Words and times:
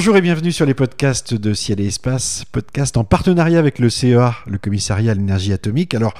Bonjour 0.00 0.16
et 0.16 0.22
bienvenue 0.22 0.50
sur 0.50 0.64
les 0.64 0.72
podcasts 0.72 1.34
de 1.34 1.52
Ciel 1.52 1.78
et 1.78 1.88
Espace, 1.88 2.46
podcast 2.50 2.96
en 2.96 3.04
partenariat 3.04 3.58
avec 3.58 3.78
le 3.78 3.90
CEA, 3.90 4.34
le 4.46 4.56
commissariat 4.56 5.12
à 5.12 5.14
l'énergie 5.14 5.52
atomique. 5.52 5.92
Alors, 5.92 6.14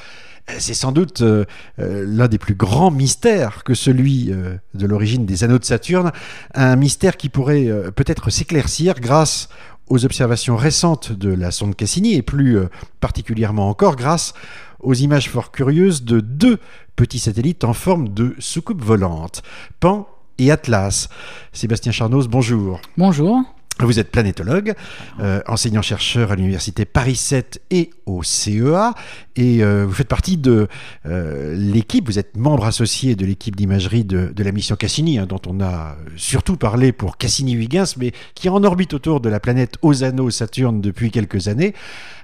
c'est 0.59 0.75
sans 0.75 0.93
doute 0.93 1.23
euh, 1.23 1.47
euh, 1.79 2.05
l'un 2.07 2.29
des 2.29 2.37
plus 2.37 2.55
grands 2.55 2.91
mystères 2.91 3.65
que 3.65 3.73
celui 3.73 4.33
euh, 4.33 4.57
de 4.75 4.87
l'origine 4.87 5.25
des 5.25 5.45
anneaux 5.45 5.59
de 5.59 5.65
Saturne, 5.65 6.13
un 6.53 6.77
mystère 6.77 7.17
qui 7.17 7.31
pourrait 7.31 7.71
peut-être 7.97 8.29
s'éclaircir 8.29 9.01
grâce 9.01 9.49
aux 9.87 10.05
observations 10.05 10.57
récentes 10.57 11.13
de 11.13 11.33
la 11.33 11.51
sonde 11.51 11.75
Cassini 11.75 12.17
et 12.17 12.23
plus 12.23 12.59
particulièrement 13.01 13.71
encore 13.71 13.97
grâce 13.97 14.35
aux 14.81 14.93
images 14.93 15.31
fort 15.31 15.53
curieuses 15.53 16.05
de 16.05 16.21
deux 16.21 16.59
petits 16.97 17.19
satellites 17.19 17.65
en 17.65 17.73
forme 17.73 18.11
de 18.11 18.37
soucoupe 18.41 18.85
volante, 18.85 19.43
Pan 19.81 20.07
et 20.37 20.51
Atlas. 20.51 21.09
Sébastien 21.55 21.93
Charnoz, 21.93 22.29
bonjour. 22.29 22.83
Bonjour. 22.99 23.43
Vous 23.87 23.99
êtes 23.99 24.11
planétologue, 24.11 24.75
euh, 25.21 25.41
enseignant-chercheur 25.47 26.33
à 26.33 26.37
l'université 26.37 26.85
Paris 26.85 27.17
7 27.17 27.63
et 27.71 27.91
au 28.07 28.23
CEA, 28.23 28.95
et 29.37 29.63
euh, 29.63 29.87
vous 29.87 29.93
faites 29.93 30.09
partie 30.09 30.37
de 30.37 30.69
euh, 31.07 31.55
l'équipe, 31.57 32.07
vous 32.07 32.19
êtes 32.19 32.37
membre 32.37 32.67
associé 32.67 33.15
de 33.15 33.25
l'équipe 33.25 33.57
d'imagerie 33.57 34.05
de, 34.05 34.33
la 34.37 34.53
mission 34.53 34.77
Cassini, 34.77 35.19
hein, 35.19 35.27
dont 35.27 35.41
on 35.47 35.61
a 35.61 35.97
surtout 36.17 36.57
parlé 36.57 36.93
pour 36.93 37.17
Cassini-Huygens, 37.17 37.97
mais 37.99 38.13
qui 38.35 38.49
en 38.49 38.63
orbite 38.65 38.95
autour 38.95 39.21
de 39.21 39.29
la 39.29 39.41
planète 39.41 39.77
aux 39.83 40.05
anneaux 40.05 40.31
Saturne 40.31 40.81
depuis 40.81 41.11
quelques 41.11 41.49
années, 41.49 41.75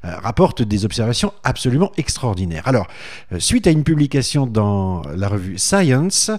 rapporte 0.02 0.62
des 0.62 0.84
observations 0.84 1.32
absolument 1.42 1.90
extraordinaires. 1.96 2.68
Alors, 2.68 2.86
suite 3.38 3.66
à 3.66 3.70
une 3.70 3.82
publication 3.82 4.46
dans 4.46 5.02
la 5.16 5.28
revue 5.28 5.58
Science 5.58 6.30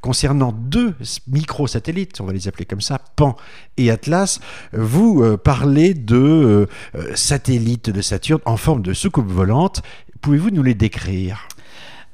concernant 0.00 0.52
deux 0.52 0.94
microsatellites, 1.28 2.20
on 2.20 2.24
va 2.24 2.32
les 2.32 2.48
appeler 2.48 2.64
comme 2.64 2.80
ça, 2.80 3.00
Pan 3.14 3.36
et 3.76 3.90
Atlas, 3.90 4.40
vous 4.72 5.22
euh, 5.22 5.36
parlez 5.36 5.94
de 5.94 6.16
euh, 6.16 6.66
euh, 6.94 7.12
satellites 7.14 7.90
de 7.90 8.00
Saturne 8.00 8.40
en 8.44 8.56
forme 8.56 8.82
de 8.82 8.92
soucoupe 8.92 9.30
volante. 9.30 9.82
Pouvez-vous 10.20 10.50
nous 10.50 10.62
les 10.62 10.74
décrire? 10.74 11.48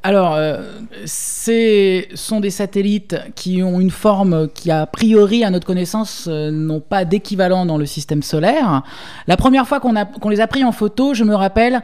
Alors, 0.05 0.35
euh, 0.37 0.63
ce 1.07 2.05
sont 2.15 2.39
des 2.39 2.51
satellites 2.51 3.17
qui 3.35 3.65
ont 3.65 3.81
une 3.81 3.91
forme 3.91 4.49
qui, 4.55 4.71
a 4.71 4.87
priori, 4.87 5.43
à 5.43 5.51
notre 5.51 5.67
connaissance, 5.67 6.29
euh, 6.31 6.53
n'ont 6.53 6.79
pas 6.79 7.05
d'équivalent 7.05 7.67
dans 7.67 7.77
le 7.77 7.85
système 7.85 8.23
solaire. 8.23 8.85
La 9.27 9.37
première 9.37 9.67
fois 9.67 9.81
qu'on 9.81 9.95
qu'on 10.21 10.29
les 10.29 10.41
a 10.41 10.47
pris 10.47 10.63
en 10.63 10.71
photo, 10.71 11.15
je 11.15 11.25
me 11.25 11.35
rappelle, 11.35 11.83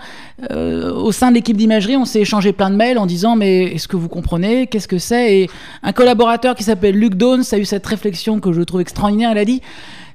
euh, 0.52 0.92
au 0.92 1.10
sein 1.10 1.30
de 1.30 1.34
l'équipe 1.34 1.56
d'imagerie, 1.56 1.96
on 1.96 2.04
s'est 2.04 2.20
échangé 2.20 2.52
plein 2.52 2.70
de 2.70 2.76
mails 2.76 2.98
en 2.98 3.06
disant 3.06 3.34
Mais 3.34 3.64
est-ce 3.74 3.88
que 3.88 3.96
vous 3.96 4.08
comprenez? 4.08 4.68
Qu'est-ce 4.68 4.88
que 4.88 4.98
c'est? 4.98 5.36
Et 5.36 5.50
un 5.82 5.92
collaborateur 5.92 6.54
qui 6.54 6.62
s'appelle 6.62 6.96
Luc 6.96 7.16
Downes 7.16 7.42
a 7.50 7.58
eu 7.58 7.64
cette 7.64 7.86
réflexion 7.86 8.38
que 8.38 8.52
je 8.52 8.62
trouve 8.62 8.80
extraordinaire. 8.80 9.32
Il 9.32 9.38
a 9.38 9.44
dit 9.44 9.60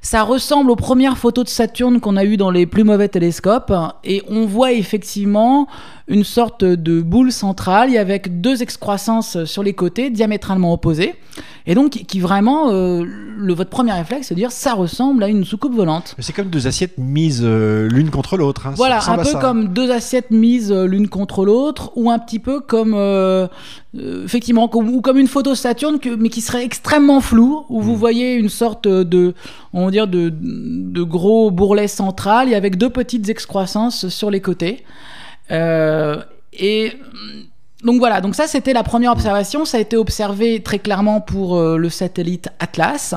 ça 0.01 0.23
ressemble 0.23 0.71
aux 0.71 0.77
premières 0.77 1.17
photos 1.17 1.43
de 1.43 1.49
Saturne 1.49 1.99
qu'on 1.99 2.15
a 2.15 2.23
eues 2.23 2.37
dans 2.37 2.51
les 2.51 2.65
plus 2.65 2.85
mauvais 2.85 3.09
télescopes. 3.09 3.73
Et 4.05 4.23
on 4.29 4.45
voit 4.45 4.71
effectivement 4.71 5.67
une 6.09 6.23
sorte 6.23 6.65
de 6.65 7.01
boule 7.01 7.31
centrale 7.31 7.95
avec 7.97 8.41
deux 8.41 8.61
excroissances 8.63 9.43
sur 9.45 9.63
les 9.63 9.73
côtés 9.73 10.09
diamétralement 10.09 10.73
opposées. 10.73 11.13
Et 11.67 11.75
donc, 11.75 11.91
qui 11.91 12.19
vraiment, 12.19 12.71
euh, 12.71 13.05
le, 13.37 13.53
votre 13.53 13.69
premier 13.69 13.93
réflexe, 13.93 14.27
c'est 14.27 14.33
de 14.33 14.39
dire 14.39 14.51
ça 14.51 14.73
ressemble 14.73 15.23
à 15.23 15.27
une 15.27 15.45
soucoupe 15.45 15.75
volante. 15.75 16.15
C'est 16.17 16.33
comme 16.33 16.49
deux 16.49 16.65
assiettes 16.65 16.97
mises 16.97 17.41
euh, 17.43 17.87
l'une 17.87 18.09
contre 18.09 18.37
l'autre. 18.37 18.65
hein, 18.65 18.73
Voilà, 18.75 18.99
un 19.07 19.17
peu 19.17 19.23
ça. 19.25 19.39
comme 19.39 19.67
deux 19.67 19.91
assiettes 19.91 20.31
mises 20.31 20.71
euh, 20.71 20.85
l'une 20.87 21.07
contre 21.07 21.45
l'autre, 21.45 21.91
ou 21.95 22.09
un 22.09 22.17
petit 22.17 22.39
peu 22.39 22.59
comme, 22.59 22.95
effectivement, 23.95 24.67
comme, 24.67 24.89
ou 24.89 25.01
comme 25.01 25.19
une 25.19 25.27
photo 25.27 25.53
Saturne, 25.53 25.99
que, 25.99 26.09
mais 26.09 26.29
qui 26.29 26.41
serait 26.41 26.65
extrêmement 26.65 27.21
floue, 27.21 27.65
où 27.69 27.81
vous 27.81 27.95
voyez 27.95 28.33
une 28.33 28.49
sorte 28.49 28.87
de, 28.87 29.35
on 29.73 29.85
va 29.85 29.91
dire, 29.91 30.07
de, 30.07 30.33
de 30.33 31.03
gros 31.03 31.51
bourrelet 31.51 31.87
central, 31.87 32.49
et 32.49 32.55
avec 32.55 32.77
deux 32.77 32.89
petites 32.89 33.29
excroissances 33.29 34.07
sur 34.07 34.31
les 34.31 34.41
côtés. 34.41 34.83
Euh, 35.51 36.21
et 36.53 36.93
donc 37.83 37.99
voilà, 37.99 38.19
donc 38.19 38.35
ça 38.35 38.45
c'était 38.45 38.73
la 38.73 38.83
première 38.83 39.13
observation. 39.13 39.63
Ça 39.63 39.77
a 39.77 39.79
été 39.79 39.95
observé 39.95 40.61
très 40.61 40.79
clairement 40.79 41.21
pour 41.21 41.57
euh, 41.57 41.77
le 41.77 41.89
satellite 41.89 42.49
Atlas. 42.59 43.15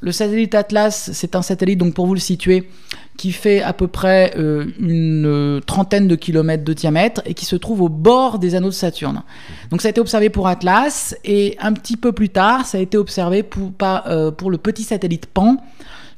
Le 0.00 0.12
satellite 0.12 0.54
Atlas, 0.54 1.10
c'est 1.12 1.34
un 1.34 1.42
satellite, 1.42 1.78
donc 1.78 1.94
pour 1.94 2.06
vous 2.06 2.14
le 2.14 2.20
situer, 2.20 2.68
qui 3.16 3.32
fait 3.32 3.60
à 3.60 3.72
peu 3.72 3.88
près 3.88 4.34
euh, 4.36 4.66
une 4.78 5.26
euh, 5.26 5.60
trentaine 5.60 6.06
de 6.06 6.14
kilomètres 6.14 6.64
de 6.64 6.72
diamètre 6.72 7.22
et 7.26 7.34
qui 7.34 7.44
se 7.44 7.56
trouve 7.56 7.82
au 7.82 7.88
bord 7.88 8.38
des 8.38 8.54
anneaux 8.54 8.68
de 8.68 8.74
Saturne. 8.74 9.22
Donc 9.70 9.82
ça 9.82 9.88
a 9.88 9.90
été 9.90 10.00
observé 10.00 10.30
pour 10.30 10.46
Atlas 10.46 11.16
et 11.24 11.56
un 11.60 11.72
petit 11.72 11.96
peu 11.96 12.12
plus 12.12 12.28
tard, 12.28 12.66
ça 12.66 12.78
a 12.78 12.80
été 12.80 12.96
observé 12.96 13.42
pour, 13.42 13.72
par, 13.72 14.04
pour 14.36 14.50
le 14.50 14.58
petit 14.58 14.84
satellite 14.84 15.26
Pan 15.26 15.56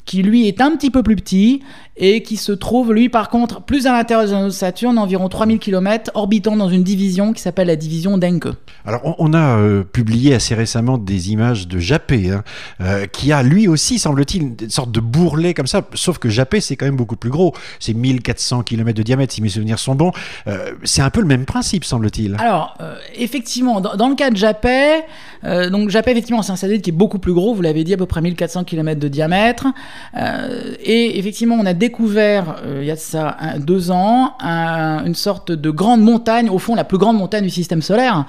qui 0.04 0.22
lui 0.22 0.48
est 0.48 0.60
un 0.60 0.72
petit 0.72 0.90
peu 0.90 1.02
plus 1.02 1.16
petit 1.16 1.62
et 1.96 2.22
qui 2.22 2.36
se 2.36 2.52
trouve 2.52 2.92
lui 2.92 3.08
par 3.08 3.28
contre 3.28 3.60
plus 3.60 3.86
à 3.86 3.92
l'intérieur 3.92 4.44
de 4.46 4.50
Saturne, 4.50 4.98
environ 4.98 5.28
3000 5.28 5.58
km, 5.58 6.10
orbitant 6.14 6.56
dans 6.56 6.68
une 6.68 6.82
division 6.82 7.32
qui 7.32 7.42
s'appelle 7.42 7.66
la 7.66 7.76
division 7.76 8.16
d'Encke. 8.16 8.48
Alors, 8.86 9.02
on, 9.04 9.14
on 9.18 9.34
a 9.34 9.58
euh, 9.58 9.84
publié 9.84 10.34
assez 10.34 10.54
récemment 10.54 10.96
des 10.96 11.30
images 11.30 11.68
de 11.68 11.78
Japet, 11.78 12.30
hein, 12.30 12.42
euh, 12.80 13.06
qui 13.06 13.32
a 13.32 13.42
lui 13.42 13.68
aussi, 13.68 13.98
semble-t-il, 13.98 14.42
une 14.42 14.70
sorte 14.70 14.90
de 14.90 15.00
bourrelet 15.00 15.52
comme 15.52 15.66
ça, 15.66 15.82
sauf 15.94 16.18
que 16.18 16.30
Japet, 16.30 16.60
c'est 16.60 16.76
quand 16.76 16.86
même 16.86 16.96
beaucoup 16.96 17.16
plus 17.16 17.30
gros. 17.30 17.54
C'est 17.78 17.94
1400 17.94 18.62
km 18.62 18.96
de 18.96 19.02
diamètre, 19.02 19.34
si 19.34 19.42
mes 19.42 19.50
souvenirs 19.50 19.78
sont 19.78 19.94
bons. 19.94 20.12
Euh, 20.46 20.72
c'est 20.84 21.02
un 21.02 21.10
peu 21.10 21.20
le 21.20 21.26
même 21.26 21.44
principe, 21.44 21.84
semble-t-il. 21.84 22.36
Alors, 22.38 22.78
effectivement, 23.14 23.80
dans, 23.80 23.96
dans 23.96 24.08
le 24.08 24.14
cas 24.14 24.30
de 24.30 24.36
Japet, 24.36 25.04
euh, 25.44 25.70
donc 25.70 25.90
Japet, 25.90 26.12
effectivement, 26.12 26.42
c'est 26.42 26.52
un 26.52 26.56
satellite 26.56 26.82
qui 26.82 26.90
est 26.90 26.94
beaucoup 26.94 27.18
plus 27.18 27.32
gros, 27.32 27.54
vous 27.54 27.62
l'avez 27.62 27.84
dit, 27.84 27.94
à 27.94 27.96
peu 27.96 28.06
près 28.06 28.20
1400 28.20 28.64
km 28.64 29.00
de 29.00 29.08
diamètre. 29.08 29.66
Euh, 30.16 30.74
et 30.82 31.18
effectivement, 31.18 31.56
on 31.60 31.66
a 31.66 31.74
découvert, 31.74 32.56
euh, 32.64 32.80
il 32.82 32.86
y 32.86 32.90
a 32.90 33.58
deux 33.58 33.90
ans, 33.90 34.34
un- 34.40 35.04
une 35.04 35.14
sorte 35.14 35.52
de 35.52 35.70
grande 35.70 36.00
montagne, 36.00 36.50
au 36.50 36.58
fond, 36.58 36.74
la 36.74 36.84
plus 36.84 36.98
grande 36.98 37.16
montagne 37.16 37.44
du 37.44 37.50
système 37.50 37.82
solaire, 37.82 38.24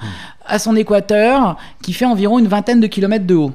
à 0.46 0.58
son 0.58 0.76
équateur, 0.76 1.56
qui 1.82 1.92
fait 1.92 2.04
environ 2.04 2.38
une 2.38 2.48
vingtaine 2.48 2.80
de 2.80 2.86
kilomètres 2.86 3.26
de 3.26 3.34
haut. 3.34 3.52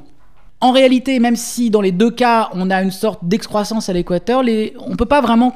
En 0.59 0.71
réalité, 0.71 1.19
même 1.19 1.35
si 1.35 1.69
dans 1.69 1.81
les 1.81 1.91
deux 1.91 2.09
cas, 2.11 2.49
on 2.53 2.69
a 2.71 2.81
une 2.81 2.91
sorte 2.91 3.19
d'excroissance 3.23 3.89
à 3.89 3.93
l'équateur, 3.93 4.39
on 4.39 4.89
ne 4.91 4.95
peut 4.95 5.05
pas 5.05 5.21
vraiment 5.21 5.53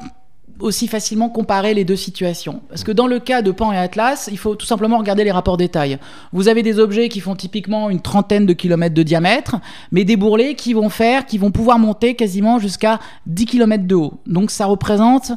aussi 0.60 0.86
facilement 0.86 1.28
comparer 1.28 1.74
les 1.74 1.84
deux 1.84 1.96
situations. 1.96 2.62
Parce 2.68 2.84
que 2.84 2.92
dans 2.92 3.06
le 3.06 3.18
cas 3.18 3.42
de 3.42 3.50
Pan 3.50 3.72
et 3.72 3.76
Atlas, 3.76 4.28
il 4.30 4.38
faut 4.38 4.54
tout 4.54 4.66
simplement 4.66 4.98
regarder 4.98 5.24
les 5.24 5.32
rapports 5.32 5.56
détails. 5.56 5.98
Vous 6.32 6.48
avez 6.48 6.62
des 6.62 6.78
objets 6.78 7.08
qui 7.08 7.20
font 7.20 7.34
typiquement 7.34 7.90
une 7.90 8.00
trentaine 8.00 8.46
de 8.46 8.52
kilomètres 8.52 8.94
de 8.94 9.02
diamètre, 9.02 9.56
mais 9.90 10.04
des 10.04 10.16
bourrelets 10.16 10.54
qui 10.54 10.72
vont 10.72 10.88
faire, 10.88 11.26
qui 11.26 11.38
vont 11.38 11.50
pouvoir 11.50 11.78
monter 11.78 12.14
quasiment 12.14 12.58
jusqu'à 12.58 13.00
10 13.26 13.46
kilomètres 13.46 13.86
de 13.86 13.94
haut. 13.94 14.14
Donc 14.26 14.50
ça 14.50 14.66
représente 14.66 15.32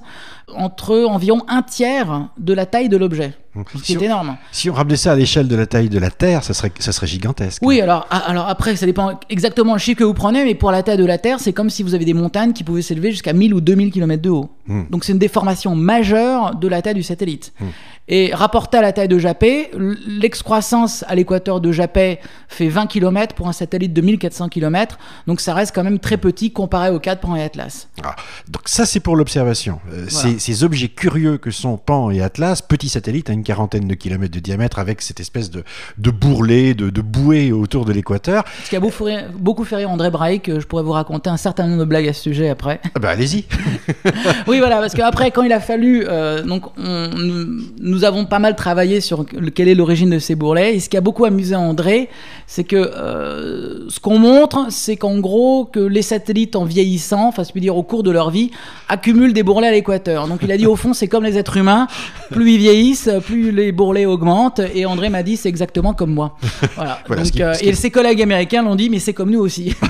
entre 0.53 0.97
environ 1.06 1.41
un 1.47 1.61
tiers 1.63 2.28
de 2.38 2.53
la 2.53 2.66
taille 2.66 2.89
de 2.89 2.97
l'objet. 2.97 3.33
Ce 3.73 3.78
qui 3.81 3.85
Si 3.85 3.94
est 3.94 3.97
on, 3.97 4.01
énorme. 4.01 4.38
si 4.51 4.69
on 4.69 4.73
ramenait 4.73 4.97
ça 4.97 5.13
à 5.13 5.16
l'échelle 5.16 5.47
de 5.47 5.56
la 5.56 5.66
taille 5.66 5.88
de 5.88 5.97
la 5.97 6.11
Terre, 6.11 6.44
ça 6.44 6.53
serait, 6.53 6.73
ça 6.79 6.91
serait 6.91 7.07
gigantesque. 7.07 7.61
Oui, 7.66 7.79
alors, 7.79 8.06
a- 8.09 8.17
alors 8.29 8.50
après, 8.50 8.75
ça 8.75 8.85
dépend 8.85 9.17
exactement 9.29 9.72
le 9.73 9.79
chiffre 9.79 10.00
que 10.00 10.03
vous 10.03 10.13
prenez, 10.13 10.44
mais 10.44 10.56
pour 10.56 10.72
la 10.72 10.83
taille 10.83 10.97
de 10.97 11.06
la 11.06 11.17
Terre, 11.17 11.39
c'est 11.39 11.53
comme 11.53 11.69
si 11.69 11.81
vous 11.81 11.95
avez 11.95 12.03
des 12.03 12.13
montagnes 12.13 12.51
qui 12.51 12.66
pouvaient 12.66 12.81
s'élever 12.81 13.11
jusqu'à 13.11 13.31
1000 13.31 13.53
ou 13.53 13.61
2000 13.61 13.91
km 13.91 14.22
de 14.22 14.29
haut. 14.29 14.50
Hmm. 14.67 14.83
Donc 14.89 15.06
c'est 15.06 15.13
une 15.13 15.19
déformation 15.19 15.73
majeure 15.73 16.56
de 16.56 16.67
la 16.67 16.81
taille 16.81 16.95
du 16.95 17.03
satellite. 17.03 17.53
Hmm. 17.62 17.66
Et 18.07 18.33
rapporté 18.33 18.77
à 18.77 18.81
la 18.81 18.91
taille 18.93 19.07
de 19.07 19.17
Japet, 19.17 19.71
l'excroissance 20.07 21.03
à 21.07 21.16
l'équateur 21.16 21.59
de 21.61 21.71
Japet 21.71 22.19
fait 22.47 22.67
20 22.67 22.88
km 22.88 23.33
pour 23.35 23.47
un 23.47 23.51
satellite 23.53 23.93
de 23.93 24.01
1400 24.01 24.50
km, 24.50 24.97
donc 25.27 25.41
ça 25.41 25.53
reste 25.53 25.74
quand 25.74 25.83
même 25.83 26.00
très 26.00 26.18
petit 26.18 26.51
comparé 26.51 26.89
au 26.91 27.00
cas 27.00 27.15
de 27.15 27.19
Pan 27.19 27.35
et 27.35 27.41
Atlas. 27.44 27.88
Ah, 28.03 28.15
donc 28.47 28.62
ça, 28.65 28.85
c'est 28.85 29.00
pour 29.00 29.15
l'observation. 29.15 29.80
Euh, 29.91 30.06
ces, 30.07 30.38
ces 30.39 30.63
objets 30.63 30.89
curieux 30.89 31.38
que 31.38 31.50
sont 31.51 31.77
Pan 31.77 32.12
et 32.12 32.21
Atlas, 32.21 32.62
petits 32.62 32.89
satellites 32.89 33.30
à 33.30 33.33
une 33.33 33.44
quarantaine 33.44 33.88
de 33.88 33.94
kilomètres 33.95 34.33
de 34.35 34.39
diamètre, 34.39 34.77
avec 34.80 35.01
cette 35.01 35.19
espèce 35.19 35.50
de, 35.50 35.63
de 35.97 36.12
bourrelet, 36.12 36.74
de, 36.75 36.89
de 36.89 37.01
bouée 37.01 37.51
autour 37.51 37.85
de 37.85 37.91
l'équateur. 37.94 38.44
Ce 38.65 38.69
qui 38.69 38.75
a 38.75 38.80
beaucoup 38.80 39.06
fait, 39.06 39.25
beaucoup 39.33 39.63
fait 39.63 39.77
rire 39.77 39.89
André 39.89 40.12
Braik, 40.12 40.59
je 40.59 40.65
pourrais 40.68 40.83
vous 40.83 40.91
raconter 40.91 41.30
un 41.30 41.38
certain 41.38 41.65
nombre 41.68 41.80
de 41.80 41.85
blagues 41.85 42.07
à 42.07 42.13
ce 42.13 42.21
sujet 42.21 42.50
après. 42.50 42.80
Ah 42.94 43.00
bah 43.00 43.09
allez-y. 43.09 43.45
Oui, 44.47 44.59
voilà, 44.59 44.80
parce 44.80 44.94
qu'après, 44.94 45.31
quand 45.31 45.41
il 45.44 45.51
a 45.53 45.59
fallu, 45.59 46.06
euh, 46.07 46.44
donc, 46.44 46.65
on- 46.77 47.09
nous, 47.15 47.94
nous 47.95 48.03
avons 48.03 48.25
pas 48.25 48.39
mal 48.39 48.56
travaillé 48.56 49.00
sur 49.01 49.25
le- 49.33 49.50
quelle 49.50 49.68
est 49.69 49.75
l'origine 49.75 50.09
de 50.09 50.19
ces 50.19 50.36
bourrelets. 50.36 50.75
Et 50.75 50.80
ce 50.80 50.89
qui 50.89 50.97
a 50.97 51.01
beaucoup 51.01 51.25
amusé 51.25 51.56
André, 51.56 52.09
c'est 52.47 52.63
que 52.65 52.75
euh, 52.75 53.86
ce 53.89 54.00
qu'on 54.00 54.19
montre, 54.19 54.68
c'est 54.69 54.97
qu'en 54.97 55.18
gros, 55.19 55.65
que 55.65 55.80
les 55.80 56.01
satellites, 56.01 56.56
en 56.56 56.65
vieillissant, 56.65 57.27
enfin, 57.30 57.44
je 57.44 57.51
puis 57.51 57.62
dire 57.62 57.75
au 57.77 57.83
cours 57.83 58.03
de 58.03 58.12
leur 58.12 58.30
vie, 58.31 58.51
accumulent 58.89 59.33
des 59.33 59.44
bourrelets 59.44 59.68
à 59.68 59.71
l'équateur. 59.71 60.27
Donc, 60.27 60.39
il 60.44 60.51
a 60.51 60.57
dit 60.57 60.68
au 60.68 60.75
fond, 60.75 60.94
c'est 60.94 61.07
comme 61.07 61.24
les 61.24 61.38
êtres 61.38 61.57
humains, 61.57 61.88
plus 62.31 62.51
ils 62.53 62.57
vieillissent, 62.59 63.09
plus 63.25 63.51
les 63.51 63.71
bourrelets 63.71 64.06
augmentent. 64.06 64.62
Et 64.74 64.86
André 64.86 65.09
m'a 65.09 65.24
dit, 65.24 65.38
c'est 65.38 65.50
exactement 65.50 65.94
comme 65.94 66.13
moi. 66.13 66.36
Voilà. 66.75 67.00
Voilà, 67.07 67.21
Donc, 67.24 67.27
ce 67.27 67.31
qui- 67.31 67.44
euh, 67.44 67.53
ce 67.53 67.59
qui- 67.59 67.69
et 67.69 67.74
ses 67.74 67.92
collègues 67.92 68.21
américains 68.21 68.62
l'ont 68.63 68.75
dit, 68.75 68.89
mais 68.89 69.00
c'est 69.00 69.13
comme 69.13 69.31
nous 69.31 69.39
aussi. 69.39 69.74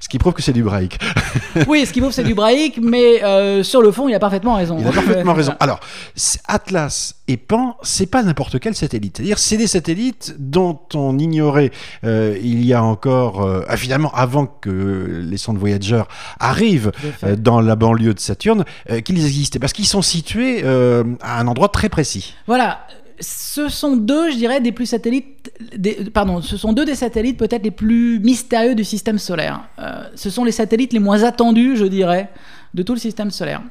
Ce 0.00 0.08
qui 0.08 0.18
prouve 0.18 0.32
que 0.32 0.42
c'est 0.42 0.52
du 0.54 0.62
break. 0.64 0.98
oui, 1.68 1.84
ce 1.86 1.92
qu'il 1.92 2.02
faut, 2.02 2.10
c'est 2.10 2.24
du 2.24 2.34
braïque, 2.34 2.78
mais 2.82 3.22
euh, 3.22 3.62
sur 3.62 3.80
le 3.82 3.92
fond, 3.92 4.08
il 4.08 4.14
a 4.14 4.18
parfaitement 4.18 4.54
raison. 4.54 4.76
Il 4.80 4.86
a 4.86 4.90
parfaitement 4.92 5.34
raison. 5.34 5.52
Alors, 5.60 5.78
Atlas 6.48 7.14
et 7.30 7.36
Pan, 7.36 7.76
c'est 7.82 8.10
pas 8.10 8.24
n'importe 8.24 8.58
quel 8.58 8.74
satellite. 8.74 9.18
C'est-à-dire, 9.18 9.38
c'est 9.38 9.56
des 9.56 9.68
satellites 9.68 10.34
dont 10.38 10.80
on 10.94 11.16
ignorait 11.16 11.70
euh, 12.02 12.36
il 12.42 12.64
y 12.64 12.74
a 12.74 12.82
encore, 12.82 13.42
euh, 13.42 13.62
finalement, 13.76 14.10
avant 14.14 14.46
que 14.46 15.22
les 15.22 15.36
sondes 15.36 15.58
Voyager 15.58 16.02
arrivent 16.40 16.90
euh, 17.22 17.36
dans 17.36 17.60
la 17.60 17.76
banlieue 17.76 18.14
de 18.14 18.18
Saturne, 18.18 18.64
euh, 18.90 19.00
qu'ils 19.00 19.24
existaient, 19.24 19.60
parce 19.60 19.72
qu'ils 19.72 19.86
sont 19.86 20.02
situés 20.02 20.64
à 20.64 21.40
un 21.40 21.46
endroit 21.46 21.68
très 21.68 21.88
précis. 21.88 22.34
Voilà. 22.48 22.80
Ce 23.20 23.68
sont 23.68 23.96
deux, 23.96 24.30
je 24.32 24.36
dirais, 24.36 24.60
des 24.60 24.72
plus 24.72 24.86
satellites. 24.86 25.52
Des, 25.76 26.10
pardon, 26.12 26.40
ce 26.40 26.56
sont 26.56 26.72
deux 26.72 26.86
des 26.86 26.94
satellites 26.94 27.36
peut-être 27.36 27.62
les 27.62 27.70
plus 27.70 28.18
mystérieux 28.18 28.74
du 28.74 28.82
système 28.82 29.18
solaire. 29.18 29.60
Euh, 29.78 30.02
ce 30.14 30.30
sont 30.30 30.42
les 30.42 30.52
satellites 30.52 30.92
les 30.92 30.98
moins 30.98 31.22
attendus, 31.22 31.76
je 31.76 31.84
dirais, 31.84 32.30
de 32.74 32.82
tout 32.82 32.94
le 32.94 32.98
système 32.98 33.30
solaire. 33.30 33.62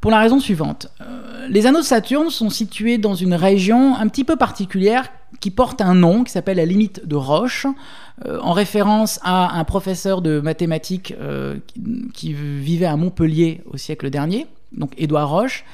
Pour 0.00 0.10
la 0.10 0.20
raison 0.20 0.40
suivante. 0.40 0.88
Euh, 1.00 1.04
les 1.48 1.66
anneaux 1.66 1.80
de 1.80 1.84
Saturne 1.84 2.30
sont 2.30 2.50
situés 2.50 2.98
dans 2.98 3.14
une 3.14 3.34
région 3.34 3.96
un 3.96 4.08
petit 4.08 4.24
peu 4.24 4.36
particulière 4.36 5.10
qui 5.40 5.50
porte 5.50 5.80
un 5.80 5.94
nom 5.94 6.24
qui 6.24 6.32
s'appelle 6.32 6.56
la 6.56 6.64
limite 6.64 7.06
de 7.06 7.16
Roche, 7.16 7.66
euh, 8.26 8.38
en 8.40 8.52
référence 8.52 9.20
à 9.22 9.58
un 9.58 9.64
professeur 9.64 10.22
de 10.22 10.40
mathématiques 10.40 11.14
euh, 11.20 11.58
qui, 12.14 12.32
vivait 12.32 12.86
à 12.86 12.96
Montpellier 12.96 13.62
au 13.70 13.76
siècle 13.76 14.10
dernier, 14.10 14.46
donc 14.72 14.92
Édouard 14.96 15.28
Roche. 15.28 15.64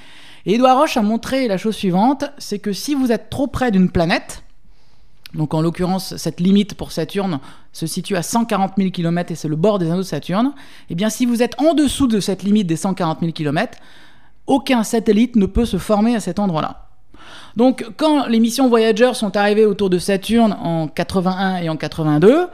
Et 0.47 0.55
Édouard 0.55 0.79
Roche 0.79 0.97
a 0.97 1.03
montré 1.03 1.49
la 1.49 1.57
chose 1.57 1.75
suivante, 1.75 2.25
c'est 2.39 2.59
que 2.59 2.73
si 2.73 2.95
vous 2.95 3.13
êtes 3.13 3.31
trop 3.31 3.47
près 3.47 3.71
d'une 3.71 3.91
planète, 3.91 4.43
donc 5.35 5.55
en 5.55 5.63
l'occurrence 5.63 6.17
cette 6.17 6.41
limite 6.41 6.75
pour 6.75 6.93
Saturne 6.93 7.41
se 7.73 7.87
situe 7.87 8.17
à 8.17 8.23
140 8.23 8.75
000 8.77 8.91
km 8.91 9.33
et 9.33 9.35
c'est 9.35 9.49
le 9.49 9.57
bord 9.57 9.79
des 9.79 9.87
anneaux 9.87 9.99
de 9.99 10.03
Saturne, 10.03 10.53
et 10.91 10.95
bien 10.95 11.11
si 11.11 11.27
vous 11.27 11.43
êtes 11.43 11.59
en 11.61 11.75
dessous 11.75 12.07
de 12.07 12.21
cette 12.21 12.43
limite 12.43 12.67
des 12.67 12.77
140 12.77 13.21
000 13.21 13.33
km, 13.33 13.79
aucun 14.47 14.83
satellite 14.83 15.37
ne 15.37 15.47
peut 15.47 15.65
se 15.65 15.79
former 15.79 16.15
à 16.15 16.21
cet 16.21 16.39
endroit-là. 16.39 16.85
Donc 17.57 17.87
quand 17.97 18.27
les 18.27 18.41
missions 18.41 18.69
Voyager 18.69 19.15
sont 19.15 19.37
arrivées 19.37 19.67
autour 19.67 19.91
de 19.91 19.99
Saturne 19.99 20.57
en 20.61 20.89
81 20.89 21.57
et 21.59 21.69
en 21.69 21.77
82, 21.77 22.49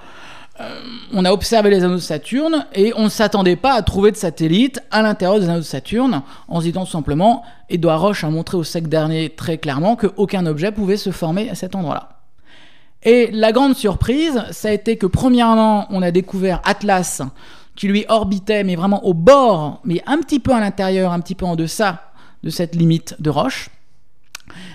euh, 0.61 0.81
on 1.13 1.25
a 1.25 1.33
observé 1.33 1.71
les 1.71 1.85
anneaux 1.85 1.95
de 1.95 2.01
Saturne 2.01 2.67
et 2.75 2.93
on 2.97 3.05
ne 3.05 3.09
s'attendait 3.09 3.57
pas 3.57 3.73
à 3.73 3.83
trouver 3.83 4.11
de 4.11 4.17
satellites 4.17 4.81
à 4.91 5.01
l'intérieur 5.01 5.41
des 5.41 5.49
anneaux 5.49 5.61
de 5.61 5.65
Saturne 5.65 6.23
en 6.49 6.61
se 6.61 6.67
disant 6.67 6.85
tout 6.85 6.91
simplement, 6.91 7.43
Edouard 7.71 8.01
Roche 8.01 8.25
a 8.25 8.31
montré 8.31 8.59
au 8.59 8.65
siècle 8.65 8.89
dernier 8.89 9.31
très 9.31 9.57
clairement 9.57 9.97
qu'aucun 9.97 10.45
objet 10.47 10.71
pouvait 10.71 10.99
se 10.99 11.11
former 11.11 11.49
à 11.49 11.55
cet 11.55 11.75
endroit-là. 11.75 12.21
Et 13.03 13.31
la 13.33 13.53
grande 13.53 13.75
surprise, 13.75 14.45
ça 14.51 14.69
a 14.69 14.73
été 14.73 14.99
que 14.99 15.07
premièrement, 15.07 15.87
on 15.89 16.03
a 16.03 16.11
découvert 16.11 16.61
Atlas 16.65 17.23
qui 17.81 17.89
lui 17.89 18.05
orbitait, 18.11 18.63
mais 18.63 18.77
vraiment 18.77 19.07
au 19.07 19.15
bord, 19.15 19.81
mais 19.85 20.03
un 20.05 20.19
petit 20.19 20.39
peu 20.39 20.53
à 20.53 20.61
l'intérieur, 20.61 21.13
un 21.13 21.21
petit 21.21 21.35
peu 21.35 21.47
en 21.47 21.57
deçà 21.57 22.13
de 22.43 22.51
cette 22.51 22.75
limite 22.75 23.17
de 23.21 23.31
Roche. 23.31 23.71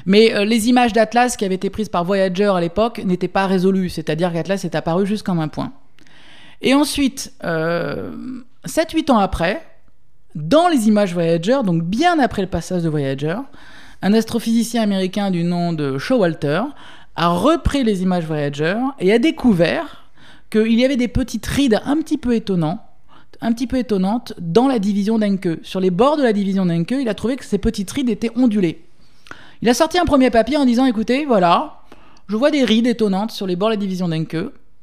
Mais 0.07 0.33
euh, 0.33 0.43
les 0.43 0.69
images 0.69 0.91
d'Atlas 0.91 1.37
qui 1.37 1.45
avaient 1.45 1.53
été 1.53 1.69
prises 1.69 1.87
par 1.87 2.03
Voyager 2.03 2.51
à 2.55 2.59
l'époque 2.59 3.03
n'étaient 3.05 3.27
pas 3.27 3.45
résolues, 3.45 3.89
c'est-à-dire 3.89 4.33
qu'Atlas 4.33 4.65
est 4.65 4.73
apparu 4.73 5.05
juste 5.05 5.21
comme 5.21 5.39
un 5.39 5.49
point. 5.49 5.71
Et 6.63 6.73
ensuite, 6.73 7.31
euh, 7.43 8.09
7-8 8.65 9.11
ans 9.11 9.19
après, 9.19 9.61
dans 10.33 10.67
les 10.67 10.87
images 10.87 11.13
Voyager, 11.13 11.59
donc 11.63 11.83
bien 11.83 12.17
après 12.17 12.41
le 12.41 12.49
passage 12.49 12.81
de 12.81 12.89
Voyager, 12.89 13.37
un 14.01 14.13
astrophysicien 14.13 14.81
américain 14.81 15.29
du 15.29 15.43
nom 15.43 15.73
de 15.73 15.99
Showalter 15.99 16.63
a 17.15 17.27
repris 17.27 17.83
les 17.83 18.01
images 18.01 18.25
Voyager 18.25 18.77
et 18.97 19.13
a 19.13 19.19
découvert 19.19 20.09
qu'il 20.49 20.73
y 20.73 20.83
avait 20.83 20.97
des 20.97 21.07
petites 21.07 21.45
rides 21.45 21.79
un 21.85 21.97
petit 21.97 22.17
peu 22.17 22.33
étonnantes 22.33 22.79
un 23.41 23.51
petit 23.51 23.67
peu 23.67 23.77
étonnantes 23.77 24.33
dans 24.39 24.67
la 24.67 24.79
division 24.79 25.19
d'Encke. 25.19 25.59
Sur 25.63 25.79
les 25.79 25.91
bords 25.91 26.17
de 26.17 26.23
la 26.23 26.33
division 26.33 26.65
d'Encke, 26.65 26.95
il 26.99 27.09
a 27.09 27.13
trouvé 27.13 27.35
que 27.35 27.45
ces 27.45 27.57
petites 27.57 27.91
rides 27.91 28.09
étaient 28.09 28.31
ondulées. 28.35 28.85
Il 29.61 29.69
a 29.69 29.73
sorti 29.73 29.97
un 29.97 30.05
premier 30.05 30.29
papier 30.29 30.57
en 30.57 30.65
disant 30.65 30.85
écoutez, 30.85 31.25
voilà, 31.25 31.81
je 32.27 32.35
vois 32.35 32.51
des 32.51 32.63
rides 32.63 32.87
étonnantes 32.87 33.31
sur 33.31 33.47
les 33.47 33.55
bords 33.55 33.69
de 33.69 33.73
la 33.73 33.79
division 33.79 34.07
d'Encke, 34.07 34.37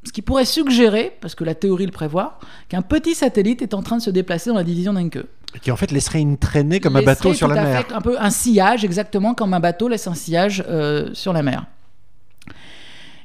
ce 0.04 0.12
qui 0.12 0.22
pourrait 0.22 0.44
suggérer, 0.44 1.16
parce 1.20 1.34
que 1.34 1.44
la 1.44 1.54
théorie 1.54 1.87
le 1.87 1.93
prévoit, 1.93 2.38
qu'un 2.69 2.82
petit 2.82 3.14
satellite 3.14 3.62
est 3.62 3.75
en 3.75 3.82
train 3.82 3.96
de 3.96 4.02
se 4.02 4.10
déplacer 4.10 4.50
dans 4.50 4.56
la 4.56 4.64
division 4.64 4.93
d'Encke. 4.93 5.25
Qui 5.60 5.70
en 5.70 5.76
fait 5.76 5.90
laisserait 5.90 6.20
une 6.20 6.38
traînée 6.38 6.81
comme 6.81 6.96
un 6.96 7.02
bateau 7.02 7.34
sur 7.34 7.46
la 7.46 7.62
mer. 7.62 7.87
Fait 7.87 7.93
un 7.93 8.00
peu 8.00 8.16
un 8.19 8.31
sillage, 8.31 8.84
exactement 8.84 9.34
comme 9.34 9.52
un 9.52 9.60
bateau 9.60 9.88
laisse 9.88 10.06
un 10.06 10.14
sillage 10.14 10.64
euh, 10.66 11.10
sur 11.12 11.32
la 11.32 11.43
mer. 11.43 11.66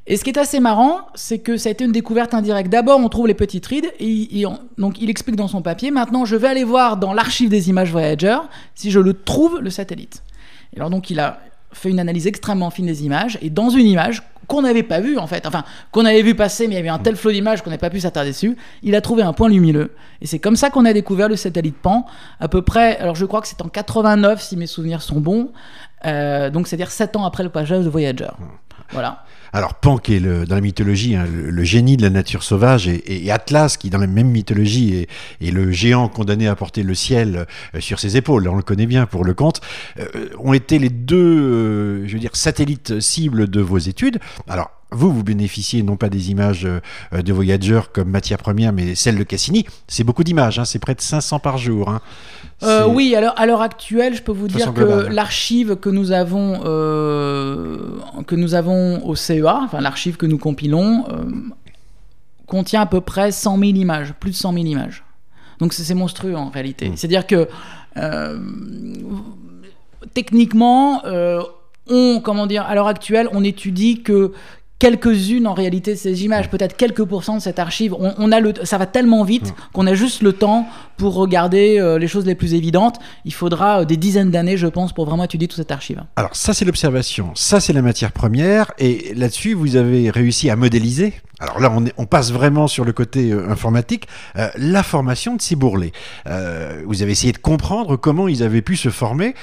Et 0.09 0.15
ce 0.15 0.23
qui 0.23 0.29
est 0.29 0.39
assez 0.39 0.61
marrant, 0.61 1.01
c'est 1.15 1.39
que 1.39 1.57
ça 1.57 1.67
a 1.67 1.73
été 1.73 1.83
une 1.83 1.91
découverte 1.91 2.33
indirecte. 2.33 2.69
D'abord, 2.71 2.99
on 2.99 3.09
trouve 3.09 3.27
les 3.27 3.33
petites 3.33 3.65
rides, 3.65 3.91
et, 3.99 4.39
et 4.39 4.45
on, 4.45 4.57
donc 4.77 5.01
il 5.01 5.09
explique 5.09 5.35
dans 5.35 5.49
son 5.49 5.61
papier. 5.61 5.91
Maintenant, 5.91 6.23
je 6.23 6.37
vais 6.37 6.47
aller 6.47 6.63
voir 6.63 6.95
dans 6.95 7.13
l'archive 7.13 7.49
des 7.49 7.69
images 7.69 7.91
Voyager 7.91 8.37
si 8.73 8.89
je 8.89 9.01
le 9.01 9.13
trouve 9.13 9.59
le 9.59 9.69
satellite. 9.69 10.23
Et 10.73 10.77
alors 10.77 10.89
donc, 10.89 11.09
il 11.09 11.19
a 11.19 11.39
fait 11.73 11.89
une 11.89 11.99
analyse 11.99 12.25
extrêmement 12.25 12.69
fine 12.69 12.85
des 12.85 13.03
images, 13.03 13.37
et 13.41 13.49
dans 13.49 13.69
une 13.69 13.85
image 13.85 14.23
qu'on 14.47 14.61
n'avait 14.61 14.83
pas 14.83 15.01
vue 15.01 15.17
en 15.17 15.27
fait, 15.27 15.45
enfin 15.45 15.63
qu'on 15.91 16.05
avait 16.05 16.21
vu 16.21 16.33
passer, 16.33 16.67
mais 16.67 16.75
il 16.75 16.77
y 16.77 16.79
avait 16.79 16.89
un 16.89 16.99
tel 16.99 17.15
flot 17.15 17.31
d'images 17.31 17.61
qu'on 17.61 17.69
n'avait 17.69 17.79
pas 17.79 17.89
pu 17.89 17.99
s'attarder 17.99 18.31
dessus, 18.31 18.55
il 18.81 18.95
a 18.95 19.01
trouvé 19.01 19.23
un 19.23 19.33
point 19.33 19.49
lumineux. 19.49 19.91
Et 20.21 20.25
c'est 20.25 20.39
comme 20.39 20.55
ça 20.55 20.69
qu'on 20.69 20.85
a 20.85 20.93
découvert 20.93 21.27
le 21.27 21.35
satellite 21.35 21.75
Pan, 21.75 22.05
à 22.39 22.47
peu 22.47 22.61
près, 22.61 22.97
alors 22.97 23.15
je 23.15 23.25
crois 23.25 23.41
que 23.41 23.47
c'est 23.47 23.61
en 23.61 23.67
89 23.67 24.41
si 24.41 24.55
mes 24.55 24.67
souvenirs 24.67 25.01
sont 25.01 25.19
bons, 25.19 25.51
euh, 26.05 26.49
donc 26.49 26.67
c'est-à-dire 26.67 26.91
7 26.91 27.15
ans 27.15 27.25
après 27.25 27.43
le 27.43 27.49
passage 27.49 27.83
de 27.83 27.89
Voyager. 27.89 28.29
Voilà. 28.91 29.23
Alors 29.53 29.75
Pan, 29.75 29.97
qui 29.97 30.15
est 30.15 30.19
le, 30.19 30.45
dans 30.45 30.55
la 30.55 30.61
mythologie 30.61 31.15
hein, 31.15 31.25
le, 31.25 31.49
le, 31.49 31.63
génie 31.63 31.97
de 31.97 32.01
la 32.01 32.09
nature 32.09 32.43
sauvage, 32.43 32.87
et, 32.87 33.25
et, 33.25 33.31
Atlas, 33.31 33.77
qui 33.77 33.89
dans 33.89 33.97
la 33.97 34.07
même 34.07 34.29
mythologie 34.29 34.95
est, 34.95 35.09
est, 35.45 35.51
le 35.51 35.71
géant 35.71 36.09
condamné 36.09 36.47
à 36.47 36.55
porter 36.55 36.83
le 36.83 36.93
ciel 36.93 37.47
euh, 37.73 37.79
sur 37.79 37.99
ses 37.99 38.17
épaules, 38.17 38.47
on 38.47 38.55
le 38.55 38.61
connaît 38.61 38.85
bien 38.85 39.05
pour 39.05 39.23
le 39.23 39.33
conte, 39.33 39.61
euh, 39.99 40.29
ont 40.39 40.53
été 40.53 40.79
les 40.79 40.89
deux, 40.89 41.17
euh, 41.17 42.07
je 42.07 42.13
veux 42.13 42.19
dire, 42.19 42.35
satellites 42.35 42.99
cibles 42.99 43.49
de 43.49 43.61
vos 43.61 43.77
études. 43.77 44.19
Alors 44.47 44.71
vous, 44.91 45.11
vous 45.11 45.23
bénéficiez 45.23 45.83
non 45.83 45.97
pas 45.97 46.07
des 46.07 46.31
images 46.31 46.65
de 47.11 47.33
Voyager 47.33 47.81
comme 47.91 48.09
matière 48.09 48.37
première, 48.37 48.71
mais 48.71 48.95
celles 48.95 49.17
de 49.17 49.23
Cassini. 49.23 49.65
C'est 49.89 50.05
beaucoup 50.05 50.23
d'images, 50.23 50.59
hein, 50.59 50.65
c'est 50.65 50.79
près 50.79 50.95
de 50.95 51.01
500 51.01 51.39
par 51.39 51.57
jour. 51.57 51.89
Hein. 51.89 51.99
Euh, 52.63 52.87
oui, 52.87 53.15
alors 53.15 53.33
à 53.37 53.45
l'heure 53.45 53.61
actuelle, 53.61 54.15
je 54.15 54.23
peux 54.23 54.31
vous 54.31 54.47
dire 54.47 54.73
que 54.73 54.81
l'archive 54.81 55.75
que 55.75 55.89
nous 55.89 56.11
avons 56.11 56.61
euh, 56.65 57.77
que 58.25 58.35
nous 58.35 58.55
avons 58.55 59.05
au 59.05 59.15
CEA, 59.15 59.61
enfin 59.63 59.79
l'archive 59.79 60.17
que 60.17 60.25
nous 60.25 60.39
compilons, 60.39 61.05
euh, 61.09 61.23
contient 62.47 62.81
à 62.81 62.85
peu 62.87 63.01
près 63.01 63.31
100 63.31 63.59
000 63.59 63.71
images, 63.73 64.13
plus 64.19 64.31
de 64.31 64.35
100 64.35 64.53
000 64.53 64.65
images. 64.65 65.03
Donc 65.59 65.73
c'est 65.73 65.93
monstrueux 65.93 66.35
en 66.35 66.49
réalité. 66.49 66.89
Mmh. 66.89 66.97
C'est-à-dire 66.97 67.27
que 67.27 67.47
techniquement, 70.13 71.03
on, 71.89 72.21
comment 72.23 72.47
dire, 72.47 72.63
à 72.63 72.73
l'heure 72.73 72.87
actuelle, 72.87 73.29
on 73.33 73.43
étudie 73.43 74.01
que 74.01 74.33
quelques-unes 74.79 75.47
en 75.47 75.53
réalité 75.53 75.93
de 75.93 75.97
ces 75.97 76.23
images, 76.23 76.49
peut-être 76.49 76.77
quelques 76.77 77.03
pourcents 77.03 77.37
de 77.37 77.41
cette 77.41 77.59
archive. 77.59 77.93
On, 77.93 78.13
on, 78.17 78.31
a 78.31 78.39
le, 78.39 78.53
ça 78.63 78.77
va 78.77 78.85
tellement 78.85 79.23
vite 79.23 79.53
qu'on 79.73 79.87
a 79.87 79.93
juste 79.93 80.21
le 80.21 80.33
temps 80.33 80.67
pour 80.97 81.15
regarder 81.15 81.79
euh, 81.79 81.97
les 81.97 82.07
choses 82.07 82.25
les 82.25 82.35
plus 82.35 82.53
évidentes. 82.53 82.99
Il 83.25 83.33
faudra 83.33 83.81
euh, 83.81 83.85
des 83.85 83.97
dizaines 83.97 84.31
d'années, 84.31 84.57
je 84.57 84.67
pense, 84.67 84.93
pour 84.93 85.05
vraiment 85.05 85.23
étudier 85.23 85.47
toute 85.47 85.57
cette 85.57 85.71
archive. 85.71 86.03
Alors 86.15 86.35
ça 86.35 86.53
c'est 86.53 86.65
l'observation, 86.65 87.31
ça 87.33 87.59
c'est 87.59 87.73
la 87.73 87.81
matière 87.81 88.11
première, 88.11 88.71
et 88.77 89.13
là-dessus 89.15 89.53
vous 89.53 89.75
avez 89.75 90.09
réussi 90.09 90.49
à 90.49 90.55
modéliser. 90.55 91.13
Alors 91.39 91.59
là 91.59 91.71
on, 91.75 91.85
est, 91.85 91.93
on 91.97 92.05
passe 92.05 92.31
vraiment 92.31 92.67
sur 92.67 92.85
le 92.85 92.93
côté 92.93 93.31
euh, 93.31 93.49
informatique, 93.49 94.07
la 94.55 94.83
formation 94.83 95.35
de 95.35 95.41
ces 95.41 95.55
bourrelets. 95.55 95.91
Euh, 96.27 96.83
vous 96.85 97.01
avez 97.01 97.11
essayé 97.11 97.33
de 97.33 97.37
comprendre 97.37 97.95
comment 97.95 98.27
ils 98.27 98.43
avaient 98.43 98.61
pu 98.61 98.75
se 98.75 98.89
former. 98.89 99.33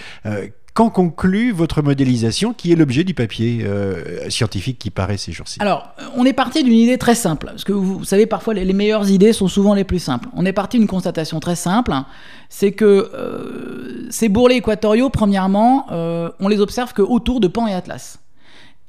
Quand 0.74 0.90
conclut 0.90 1.52
votre 1.52 1.82
modélisation, 1.82 2.52
qui 2.52 2.72
est 2.72 2.74
l'objet 2.74 3.04
du 3.04 3.14
papier 3.14 3.60
euh, 3.62 4.28
scientifique 4.28 4.76
qui 4.76 4.90
paraît 4.90 5.16
ces 5.16 5.30
jours-ci? 5.30 5.58
Alors, 5.60 5.94
on 6.16 6.24
est 6.24 6.32
parti 6.32 6.64
d'une 6.64 6.74
idée 6.74 6.98
très 6.98 7.14
simple, 7.14 7.46
parce 7.46 7.62
que 7.62 7.72
vous, 7.72 8.02
savez, 8.02 8.26
parfois 8.26 8.54
les, 8.54 8.72
meilleures 8.72 9.08
idées 9.08 9.32
sont 9.32 9.46
souvent 9.46 9.74
les 9.74 9.84
plus 9.84 10.00
simples. 10.00 10.28
On 10.34 10.44
est 10.44 10.52
parti 10.52 10.78
d'une 10.78 10.88
constatation 10.88 11.38
très 11.38 11.54
simple, 11.54 11.94
c'est 12.48 12.72
que 12.72 12.84
euh, 13.14 14.08
ces 14.10 14.28
bourrelets 14.28 14.56
équatoriaux, 14.56 15.10
premièrement, 15.10 15.86
euh, 15.92 16.28
on 16.40 16.48
les 16.48 16.58
observe 16.58 16.92
que 16.92 17.02
autour 17.02 17.38
de 17.38 17.46
Pan 17.46 17.68
et 17.68 17.72
Atlas. 17.72 18.18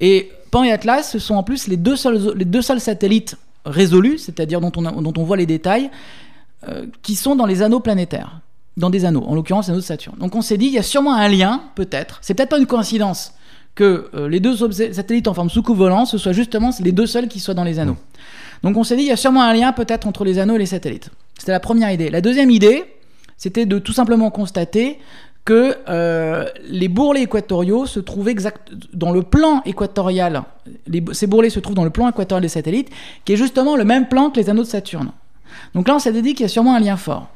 Et 0.00 0.32
Pan 0.50 0.64
et 0.64 0.72
Atlas, 0.72 1.08
ce 1.08 1.20
sont 1.20 1.36
en 1.36 1.44
plus 1.44 1.68
les 1.68 1.76
deux 1.76 1.94
seuls, 1.94 2.34
les 2.34 2.44
deux 2.44 2.62
seuls 2.62 2.80
satellites 2.80 3.36
résolus, 3.64 4.18
c'est-à-dire 4.18 4.60
dont 4.60 4.72
on, 4.76 5.02
dont 5.02 5.12
on 5.16 5.22
voit 5.22 5.36
les 5.36 5.46
détails, 5.46 5.90
euh, 6.68 6.86
qui 7.02 7.14
sont 7.14 7.36
dans 7.36 7.46
les 7.46 7.62
anneaux 7.62 7.78
planétaires 7.78 8.40
dans 8.76 8.90
des 8.90 9.04
anneaux, 9.04 9.24
en 9.26 9.34
l'occurrence 9.34 9.68
l'anneau 9.68 9.80
de 9.80 9.84
Saturne. 9.84 10.16
Donc 10.18 10.34
on 10.34 10.42
s'est 10.42 10.58
dit, 10.58 10.66
il 10.66 10.72
y 10.72 10.78
a 10.78 10.82
sûrement 10.82 11.14
un 11.14 11.28
lien, 11.28 11.62
peut-être, 11.74 12.18
c'est 12.20 12.34
peut-être 12.34 12.50
pas 12.50 12.58
une 12.58 12.66
coïncidence 12.66 13.32
que 13.74 14.08
euh, 14.14 14.28
les 14.28 14.40
deux 14.40 14.56
satellites 14.56 15.28
en 15.28 15.34
forme 15.34 15.50
sous-volant, 15.50 16.06
ce 16.06 16.18
soient 16.18 16.32
justement 16.32 16.70
les 16.80 16.92
deux 16.92 17.06
seuls 17.06 17.28
qui 17.28 17.40
soient 17.40 17.54
dans 17.54 17.64
les 17.64 17.78
anneaux. 17.78 17.96
Donc 18.62 18.76
on 18.76 18.84
s'est 18.84 18.96
dit, 18.96 19.02
il 19.02 19.08
y 19.08 19.12
a 19.12 19.16
sûrement 19.16 19.42
un 19.42 19.52
lien 19.52 19.72
peut-être 19.72 20.06
entre 20.06 20.24
les 20.24 20.38
anneaux 20.38 20.56
et 20.56 20.58
les 20.58 20.66
satellites. 20.66 21.10
C'était 21.38 21.52
la 21.52 21.60
première 21.60 21.90
idée. 21.90 22.08
La 22.08 22.22
deuxième 22.22 22.50
idée, 22.50 22.84
c'était 23.36 23.66
de 23.66 23.78
tout 23.78 23.92
simplement 23.92 24.30
constater 24.30 24.98
que 25.44 25.76
euh, 25.88 26.46
les 26.68 26.88
bourrelets 26.88 27.22
équatoriaux 27.22 27.86
se 27.86 28.00
trouvent 28.00 28.28
exact 28.28 28.72
dans 28.92 29.12
le 29.12 29.22
plan 29.22 29.62
équatorial. 29.64 30.42
Les, 30.88 31.04
ces 31.12 31.26
bourrelets 31.26 31.50
se 31.50 31.60
trouvent 31.60 31.76
dans 31.76 31.84
le 31.84 31.90
plan 31.90 32.08
équatorial 32.08 32.42
des 32.42 32.48
satellites, 32.48 32.90
qui 33.24 33.34
est 33.34 33.36
justement 33.36 33.76
le 33.76 33.84
même 33.84 34.08
plan 34.08 34.30
que 34.30 34.40
les 34.40 34.50
anneaux 34.50 34.64
de 34.64 34.68
Saturne. 34.68 35.12
Donc 35.74 35.86
là, 35.86 35.94
on 35.94 35.98
s'est 35.98 36.12
dit 36.12 36.34
qu'il 36.34 36.42
y 36.42 36.46
a 36.46 36.48
sûrement 36.48 36.74
un 36.74 36.80
lien 36.80 36.96
fort. 36.96 37.28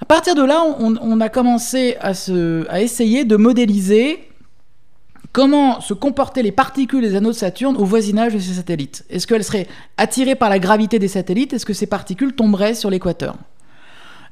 À 0.00 0.04
partir 0.04 0.34
de 0.34 0.42
là, 0.42 0.62
on, 0.78 1.20
a 1.20 1.28
commencé 1.28 1.96
à, 2.00 2.80
essayer 2.80 3.24
de 3.24 3.36
modéliser 3.36 4.28
comment 5.32 5.80
se 5.80 5.94
comportaient 5.94 6.42
les 6.42 6.52
particules 6.52 7.02
des 7.02 7.14
anneaux 7.16 7.30
de 7.30 7.36
Saturne 7.36 7.76
au 7.76 7.84
voisinage 7.84 8.34
de 8.34 8.38
ces 8.38 8.54
satellites. 8.54 9.04
Est-ce 9.08 9.26
qu'elles 9.26 9.44
seraient 9.44 9.66
attirées 9.96 10.34
par 10.34 10.50
la 10.50 10.58
gravité 10.58 10.98
des 10.98 11.08
satellites? 11.08 11.52
Est-ce 11.52 11.66
que 11.66 11.72
ces 11.72 11.86
particules 11.86 12.34
tomberaient 12.34 12.74
sur 12.74 12.90
l'équateur? 12.90 13.36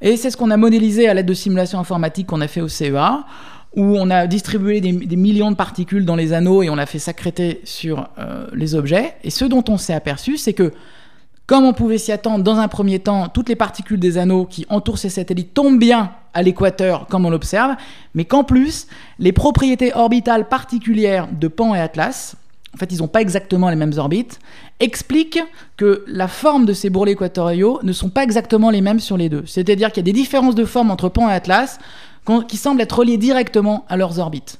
Et 0.01 0.17
c'est 0.17 0.29
ce 0.29 0.37
qu'on 0.37 0.51
a 0.51 0.57
modélisé 0.57 1.07
à 1.07 1.13
l'aide 1.13 1.25
de 1.25 1.33
simulations 1.33 1.79
informatiques 1.79 2.27
qu'on 2.27 2.41
a 2.41 2.47
fait 2.47 2.61
au 2.61 2.67
CEA, 2.67 3.25
où 3.75 3.97
on 3.97 4.09
a 4.09 4.27
distribué 4.27 4.81
des, 4.81 5.15
millions 5.15 5.49
de 5.49 5.55
particules 5.55 6.05
dans 6.05 6.15
les 6.15 6.33
anneaux 6.33 6.61
et 6.61 6.69
on 6.69 6.77
a 6.77 6.85
fait 6.85 6.99
s'accréter 6.99 7.61
sur 7.63 8.09
euh, 8.19 8.47
les 8.53 8.75
objets. 8.75 9.15
Et 9.23 9.29
ce 9.29 9.45
dont 9.45 9.63
on 9.69 9.77
s'est 9.77 9.93
aperçu, 9.93 10.37
c'est 10.37 10.53
que 10.53 10.71
comme 11.45 11.65
on 11.65 11.73
pouvait 11.73 11.97
s'y 11.97 12.11
attendre, 12.11 12.43
dans 12.43 12.57
un 12.57 12.67
premier 12.67 12.99
temps, 12.99 13.27
toutes 13.27 13.49
les 13.49 13.55
particules 13.55 13.99
des 13.99 14.17
anneaux 14.17 14.45
qui 14.45 14.65
entourent 14.69 14.97
ces 14.97 15.09
satellites 15.09 15.53
tombent 15.53 15.79
bien 15.79 16.11
à 16.33 16.41
l'équateur, 16.41 17.07
comme 17.07 17.25
on 17.25 17.29
l'observe, 17.29 17.75
mais 18.15 18.25
qu'en 18.25 18.43
plus, 18.43 18.87
les 19.19 19.31
propriétés 19.33 19.93
orbitales 19.93 20.47
particulières 20.47 21.27
de 21.31 21.47
Pan 21.47 21.75
et 21.75 21.79
Atlas, 21.79 22.35
en 22.73 22.77
fait, 22.77 22.91
ils 22.91 22.99
n'ont 22.99 23.07
pas 23.07 23.21
exactement 23.21 23.69
les 23.69 23.75
mêmes 23.75 23.93
orbites, 23.97 24.39
expliquent 24.79 25.41
que 25.77 26.03
la 26.07 26.27
forme 26.27 26.65
de 26.65 26.73
ces 26.73 26.89
bourrelets 26.89 27.11
équatoriaux 27.11 27.79
ne 27.83 27.93
sont 27.93 28.09
pas 28.09 28.23
exactement 28.23 28.71
les 28.71 28.81
mêmes 28.81 28.99
sur 28.99 29.15
les 29.15 29.29
deux. 29.29 29.43
C'est-à-dire 29.45 29.91
qu'il 29.91 29.97
y 29.97 30.09
a 30.09 30.11
des 30.11 30.19
différences 30.19 30.55
de 30.55 30.65
forme 30.65 30.89
entre 30.89 31.09
Pan 31.09 31.29
et 31.29 31.33
Atlas 31.33 31.77
qui 32.47 32.57
semblent 32.57 32.81
être 32.81 32.99
reliées 32.99 33.17
directement 33.17 33.85
à 33.89 33.97
leurs 33.97 34.17
orbites. 34.17 34.59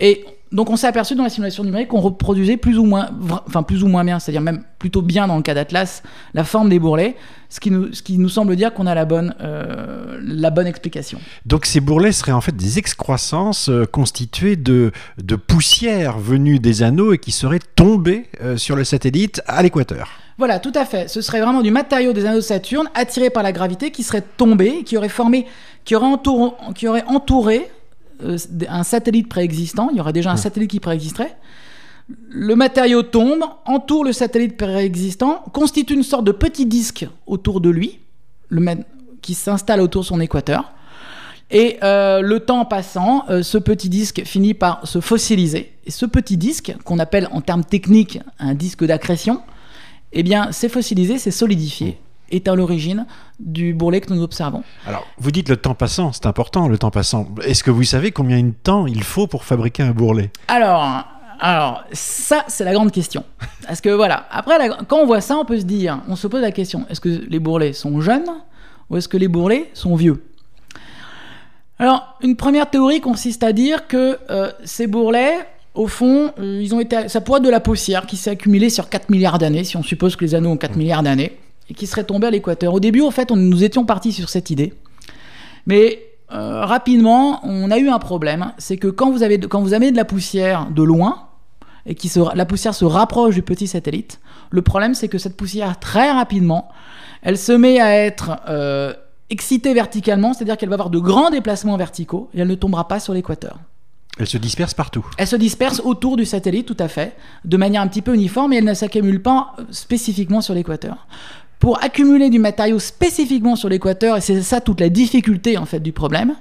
Et 0.00 0.26
donc 0.54 0.70
on 0.70 0.76
s'est 0.76 0.86
aperçu 0.86 1.16
dans 1.16 1.24
la 1.24 1.30
simulation 1.30 1.64
numérique 1.64 1.88
qu'on 1.88 2.00
reproduisait 2.00 2.56
plus 2.56 2.78
ou 2.78 2.84
moins, 2.84 3.10
enfin 3.46 3.64
plus 3.64 3.82
ou 3.82 3.88
moins 3.88 4.04
bien, 4.04 4.20
c'est-à-dire 4.20 4.40
même 4.40 4.62
plutôt 4.78 5.02
bien 5.02 5.26
dans 5.26 5.36
le 5.36 5.42
cas 5.42 5.52
d'Atlas, 5.52 6.04
la 6.32 6.44
forme 6.44 6.68
des 6.68 6.78
bourrelets, 6.78 7.16
ce 7.48 7.58
qui 7.58 7.72
nous, 7.72 7.92
ce 7.92 8.02
qui 8.02 8.18
nous 8.18 8.28
semble 8.28 8.54
dire 8.54 8.72
qu'on 8.72 8.86
a 8.86 8.94
la 8.94 9.04
bonne, 9.04 9.34
euh, 9.40 10.16
la 10.22 10.50
bonne 10.50 10.68
explication. 10.68 11.18
Donc 11.44 11.66
ces 11.66 11.80
bourrelets 11.80 12.12
seraient 12.12 12.32
en 12.32 12.40
fait 12.40 12.54
des 12.54 12.78
excroissances 12.78 13.68
euh, 13.68 13.84
constituées 13.84 14.54
de, 14.54 14.92
de 15.20 15.34
poussière 15.34 16.18
venue 16.18 16.60
des 16.60 16.84
anneaux 16.84 17.12
et 17.12 17.18
qui 17.18 17.32
seraient 17.32 17.60
tombées 17.74 18.26
euh, 18.40 18.56
sur 18.56 18.76
le 18.76 18.84
satellite 18.84 19.42
à 19.46 19.60
l'équateur. 19.60 20.08
Voilà, 20.38 20.60
tout 20.60 20.72
à 20.76 20.84
fait. 20.84 21.08
Ce 21.08 21.20
serait 21.20 21.40
vraiment 21.40 21.62
du 21.62 21.72
matériau 21.72 22.12
des 22.12 22.26
anneaux 22.26 22.36
de 22.36 22.40
Saturne 22.40 22.88
attiré 22.94 23.30
par 23.30 23.42
la 23.42 23.50
gravité 23.50 23.90
qui 23.90 24.04
serait 24.04 24.24
tombé, 24.36 24.84
qui 24.84 24.96
aurait 24.96 25.08
formé, 25.08 25.46
qui 25.84 25.96
aurait, 25.96 26.16
qui 26.76 26.86
aurait 26.86 27.04
entouré 27.06 27.70
un 28.68 28.82
satellite 28.82 29.28
préexistant, 29.28 29.88
il 29.90 29.98
y 29.98 30.00
aurait 30.00 30.12
déjà 30.12 30.30
un 30.30 30.36
satellite 30.36 30.70
qui 30.70 30.80
préexisterait. 30.80 31.36
Le 32.28 32.54
matériau 32.54 33.02
tombe, 33.02 33.44
entoure 33.64 34.04
le 34.04 34.12
satellite 34.12 34.56
préexistant, 34.56 35.42
constitue 35.52 35.94
une 35.94 36.02
sorte 36.02 36.24
de 36.24 36.32
petit 36.32 36.66
disque 36.66 37.06
autour 37.26 37.60
de 37.60 37.70
lui, 37.70 38.00
le, 38.48 38.76
qui 39.22 39.34
s'installe 39.34 39.80
autour 39.80 40.02
de 40.02 40.06
son 40.06 40.20
équateur. 40.20 40.72
Et 41.50 41.78
euh, 41.82 42.20
le 42.20 42.40
temps 42.40 42.64
passant, 42.64 43.24
euh, 43.30 43.42
ce 43.42 43.58
petit 43.58 43.88
disque 43.88 44.22
finit 44.24 44.54
par 44.54 44.86
se 44.86 45.00
fossiliser. 45.00 45.72
Et 45.86 45.90
ce 45.90 46.06
petit 46.06 46.36
disque, 46.36 46.74
qu'on 46.84 46.98
appelle 46.98 47.28
en 47.32 47.40
termes 47.40 47.64
techniques 47.64 48.20
un 48.38 48.54
disque 48.54 48.84
d'accrétion, 48.84 49.40
eh 50.12 50.22
bien, 50.22 50.52
c'est 50.52 50.68
fossilisé, 50.68 51.18
c'est 51.18 51.30
solidifié 51.30 51.98
est 52.30 52.48
à 52.48 52.54
l'origine 52.54 53.06
du 53.38 53.74
bourrelet 53.74 54.00
que 54.00 54.12
nous 54.12 54.22
observons. 54.22 54.62
Alors, 54.86 55.06
vous 55.18 55.30
dites 55.30 55.48
le 55.48 55.56
temps 55.56 55.74
passant, 55.74 56.12
c'est 56.12 56.26
important 56.26 56.68
le 56.68 56.78
temps 56.78 56.90
passant. 56.90 57.28
Est-ce 57.42 57.62
que 57.62 57.70
vous 57.70 57.84
savez 57.84 58.12
combien 58.12 58.42
de 58.42 58.52
temps 58.52 58.86
il 58.86 59.02
faut 59.02 59.26
pour 59.26 59.44
fabriquer 59.44 59.82
un 59.82 59.92
bourrelet? 59.92 60.30
Alors, 60.48 61.04
alors, 61.40 61.84
ça, 61.92 62.44
c'est 62.48 62.64
la 62.64 62.72
grande 62.72 62.92
question. 62.92 63.24
Parce 63.66 63.80
que 63.80 63.90
voilà, 63.90 64.26
après, 64.30 64.56
quand 64.88 64.98
on 64.98 65.06
voit 65.06 65.20
ça, 65.20 65.36
on 65.36 65.44
peut 65.44 65.58
se 65.58 65.64
dire, 65.64 66.00
on 66.08 66.16
se 66.16 66.26
pose 66.26 66.42
la 66.42 66.52
question, 66.52 66.86
est-ce 66.88 67.00
que 67.00 67.08
les 67.08 67.38
bourrelets 67.38 67.72
sont 67.72 68.00
jeunes 68.00 68.30
ou 68.90 68.96
est-ce 68.96 69.08
que 69.08 69.16
les 69.16 69.28
bourrelets 69.28 69.70
sont 69.74 69.94
vieux? 69.96 70.22
Alors, 71.78 72.16
une 72.22 72.36
première 72.36 72.70
théorie 72.70 73.00
consiste 73.00 73.42
à 73.42 73.52
dire 73.52 73.88
que 73.88 74.18
euh, 74.30 74.52
ces 74.64 74.86
bourrelets, 74.86 75.38
au 75.74 75.88
fond, 75.88 76.32
euh, 76.38 76.60
ils 76.62 76.72
ont 76.74 76.80
été, 76.80 77.08
ça 77.08 77.20
pourrait 77.20 77.40
être 77.40 77.44
de 77.44 77.50
la 77.50 77.60
poussière 77.60 78.06
qui 78.06 78.16
s'est 78.16 78.30
accumulée 78.30 78.70
sur 78.70 78.88
4 78.88 79.10
milliards 79.10 79.38
d'années, 79.38 79.64
si 79.64 79.76
on 79.76 79.82
suppose 79.82 80.14
que 80.14 80.24
les 80.24 80.36
anneaux 80.36 80.50
ont 80.50 80.56
4 80.56 80.76
milliards 80.76 81.02
d'années 81.02 81.36
et 81.68 81.74
qui 81.74 81.86
serait 81.86 82.04
tombé 82.04 82.26
à 82.26 82.30
l'équateur. 82.30 82.74
Au 82.74 82.80
début, 82.80 83.02
en 83.02 83.10
fait, 83.10 83.30
on, 83.30 83.36
nous 83.36 83.64
étions 83.64 83.84
partis 83.84 84.12
sur 84.12 84.28
cette 84.28 84.50
idée. 84.50 84.74
Mais 85.66 85.98
euh, 86.32 86.64
rapidement, 86.64 87.40
on 87.44 87.70
a 87.70 87.78
eu 87.78 87.88
un 87.88 87.98
problème. 87.98 88.52
C'est 88.58 88.76
que 88.76 88.88
quand 88.88 89.10
vous, 89.10 89.22
avez, 89.22 89.38
quand 89.38 89.60
vous 89.60 89.74
amenez 89.74 89.92
de 89.92 89.96
la 89.96 90.04
poussière 90.04 90.68
de 90.70 90.82
loin, 90.82 91.28
et 91.86 91.94
que 91.94 92.34
la 92.34 92.46
poussière 92.46 92.74
se 92.74 92.84
rapproche 92.84 93.34
du 93.34 93.42
petit 93.42 93.66
satellite, 93.66 94.20
le 94.50 94.62
problème, 94.62 94.94
c'est 94.94 95.08
que 95.08 95.18
cette 95.18 95.36
poussière, 95.36 95.78
très 95.78 96.10
rapidement, 96.10 96.70
elle 97.22 97.36
se 97.36 97.52
met 97.52 97.80
à 97.80 97.94
être 97.94 98.38
euh, 98.48 98.94
excitée 99.30 99.74
verticalement, 99.74 100.32
c'est-à-dire 100.32 100.56
qu'elle 100.56 100.70
va 100.70 100.74
avoir 100.74 100.90
de 100.90 100.98
grands 100.98 101.30
déplacements 101.30 101.76
verticaux, 101.76 102.30
et 102.34 102.40
elle 102.40 102.48
ne 102.48 102.54
tombera 102.54 102.88
pas 102.88 103.00
sur 103.00 103.12
l'équateur. 103.12 103.58
Elle 104.18 104.28
se 104.28 104.38
disperse 104.38 104.74
partout. 104.74 105.04
Elle 105.18 105.26
se 105.26 105.36
disperse 105.36 105.82
autour 105.84 106.16
du 106.16 106.24
satellite, 106.24 106.66
tout 106.66 106.76
à 106.78 106.88
fait, 106.88 107.16
de 107.44 107.56
manière 107.56 107.82
un 107.82 107.88
petit 107.88 108.02
peu 108.02 108.14
uniforme, 108.14 108.52
et 108.52 108.56
elle 108.56 108.64
ne 108.64 108.74
s'accumule 108.74 109.20
pas 109.20 109.54
spécifiquement 109.70 110.40
sur 110.40 110.54
l'équateur 110.54 111.06
pour 111.64 111.82
accumuler 111.82 112.28
du 112.28 112.38
matériau 112.38 112.78
spécifiquement 112.78 113.56
sur 113.56 113.70
l'équateur, 113.70 114.18
et 114.18 114.20
c'est 114.20 114.42
ça 114.42 114.60
toute 114.60 114.80
la 114.80 114.90
difficulté 114.90 115.56
en 115.56 115.64
fait 115.64 115.80
du 115.80 115.92
problème, 115.92 116.34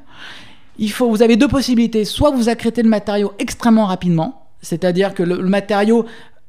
il 0.78 0.92
faut, 0.92 1.10
vous 1.10 1.22
avez 1.22 1.38
deux 1.38 1.48
possibilités. 1.48 2.04
Soit 2.04 2.32
vous 2.32 2.50
accrétez 2.50 2.84
le 2.84 2.90
matériau 2.90 3.32
extrêmement 3.40 3.86
rapidement, 3.86 4.50
c'est-à-dire 4.62 5.14
que 5.14 5.24
le, 5.24 5.38
matériau 5.44 6.06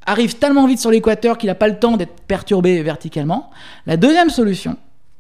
arrive 0.06 0.38
tellement 0.38 0.66
vite 0.66 0.80
sur 0.80 0.90
l'équateur 0.90 1.38
qu'il 1.38 1.46
n'a 1.46 1.54
pas 1.54 1.68
le 1.68 1.78
temps 1.78 1.96
d'être 1.96 2.22
perturbé 2.26 2.82
verticalement. 2.82 3.48
La 3.86 3.96
deuxième 3.96 4.28
solution, 4.28 4.76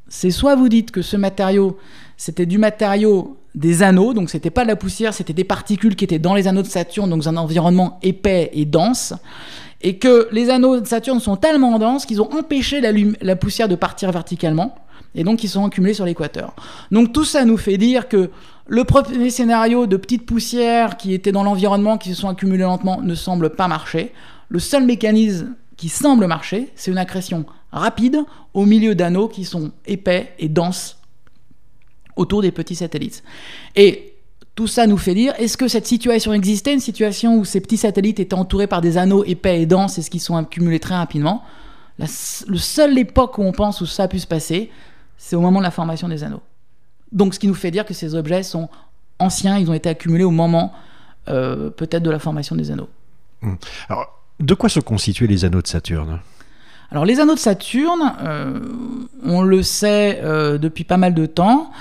c'est 0.08 0.32
soit 0.32 0.56
vous 0.56 0.68
dites 0.68 0.90
que 0.90 1.00
ce 1.00 1.16
matériau, 1.16 1.78
c'était 2.16 2.46
du 2.46 2.58
matériau 2.58 3.36
des 3.54 3.84
anneaux, 3.84 4.14
donc 4.14 4.30
c'était 4.30 4.50
pas 4.50 4.64
de 4.64 4.68
la 4.68 4.74
poussière, 4.74 5.14
c'était 5.14 5.32
des 5.32 5.44
particules 5.44 5.94
qui 5.94 6.02
étaient 6.02 6.18
dans 6.18 6.34
les 6.34 6.48
anneaux 6.48 6.62
de 6.62 6.66
Saturne, 6.66 7.08
donc 7.08 7.24
un 7.28 7.36
environnement 7.36 8.00
épais 8.02 8.50
et 8.52 8.64
dense 8.64 9.14
et 9.84 9.98
que 9.98 10.28
les 10.32 10.48
anneaux 10.48 10.80
de 10.80 10.86
Saturne 10.86 11.20
sont 11.20 11.36
tellement 11.36 11.78
denses 11.78 12.06
qu'ils 12.06 12.22
ont 12.22 12.32
empêché 12.32 12.80
la, 12.80 13.36
poussière 13.36 13.68
de 13.68 13.74
partir 13.76 14.10
verticalement, 14.10 14.74
et 15.14 15.24
donc 15.24 15.44
ils 15.44 15.48
sont 15.48 15.66
accumulés 15.66 15.92
sur 15.92 16.06
l'équateur. 16.06 16.54
Donc 16.90 17.12
tout 17.12 17.24
ça 17.24 17.44
nous 17.44 17.58
fait 17.58 17.76
dire 17.76 18.08
que 18.08 18.30
le 18.66 18.84
premier 18.84 19.28
scénario 19.28 19.86
de 19.86 19.98
petites 19.98 20.24
poussières 20.24 20.96
qui 20.96 21.12
étaient 21.12 21.32
dans 21.32 21.44
l'environnement, 21.44 21.98
qui 21.98 22.14
se 22.14 22.22
sont 22.22 22.30
accumulées 22.30 22.64
lentement, 22.64 23.02
ne 23.02 23.14
semble 23.14 23.50
pas 23.50 23.68
marcher. 23.68 24.12
Le 24.48 24.58
seul 24.58 24.86
mécanisme 24.86 25.54
qui 25.76 25.90
semble 25.90 26.26
marcher, 26.26 26.72
c'est 26.76 26.90
une 26.90 26.98
accrétion 26.98 27.44
rapide 27.70 28.20
au 28.54 28.64
milieu 28.64 28.94
d'anneaux 28.94 29.28
qui 29.28 29.44
sont 29.44 29.70
épais 29.84 30.32
et 30.38 30.48
denses 30.48 30.96
autour 32.16 32.40
des 32.40 32.52
petits 32.52 32.76
satellites. 32.76 33.22
Tout 34.54 34.66
ça 34.68 34.86
nous 34.86 34.96
fait 34.96 35.14
dire, 35.14 35.34
est-ce 35.38 35.56
que 35.56 35.66
cette 35.66 35.86
situation 35.86 36.32
existait, 36.32 36.72
une 36.72 36.80
situation 36.80 37.36
où 37.36 37.44
ces 37.44 37.60
petits 37.60 37.76
satellites 37.76 38.20
étaient 38.20 38.34
entourés 38.34 38.68
par 38.68 38.80
des 38.80 38.98
anneaux 38.98 39.24
épais 39.24 39.62
et 39.62 39.66
denses 39.66 39.98
et 39.98 40.02
ce 40.02 40.10
qui 40.10 40.20
sont 40.20 40.36
accumulés 40.36 40.80
très 40.80 40.94
rapidement? 40.94 41.42
La 41.98 42.06
Le 42.46 42.58
seule 42.58 42.96
époque 42.98 43.38
où 43.38 43.42
on 43.42 43.52
pense 43.52 43.80
où 43.80 43.86
ça 43.86 44.04
a 44.04 44.08
pu 44.08 44.18
se 44.18 44.26
passer, 44.26 44.70
c'est 45.16 45.36
au 45.36 45.40
moment 45.40 45.58
de 45.58 45.64
la 45.64 45.70
formation 45.70 46.08
des 46.08 46.22
anneaux. 46.22 46.42
Donc 47.10 47.34
ce 47.34 47.38
qui 47.38 47.48
nous 47.48 47.54
fait 47.54 47.70
dire 47.70 47.84
que 47.84 47.94
ces 47.94 48.14
objets 48.14 48.42
sont 48.42 48.68
anciens, 49.18 49.58
ils 49.58 49.70
ont 49.70 49.74
été 49.74 49.88
accumulés 49.88 50.24
au 50.24 50.30
moment 50.30 50.72
euh, 51.28 51.70
peut-être 51.70 52.02
de 52.02 52.10
la 52.10 52.18
formation 52.18 52.54
des 52.54 52.70
anneaux. 52.70 52.88
Hum. 53.42 53.56
Alors, 53.88 54.20
de 54.40 54.54
quoi 54.54 54.68
se 54.68 54.80
constituaient 54.80 55.26
les 55.26 55.44
anneaux 55.44 55.62
de 55.62 55.66
Saturne? 55.66 56.20
Alors 56.90 57.04
les 57.04 57.18
anneaux 57.18 57.34
de 57.34 57.40
Saturne, 57.40 58.14
euh, 58.22 58.60
on 59.24 59.42
le 59.42 59.62
sait 59.62 60.20
euh, 60.22 60.58
depuis 60.58 60.84
pas 60.84 60.96
mal 60.96 61.14
de 61.14 61.26
temps, 61.26 61.72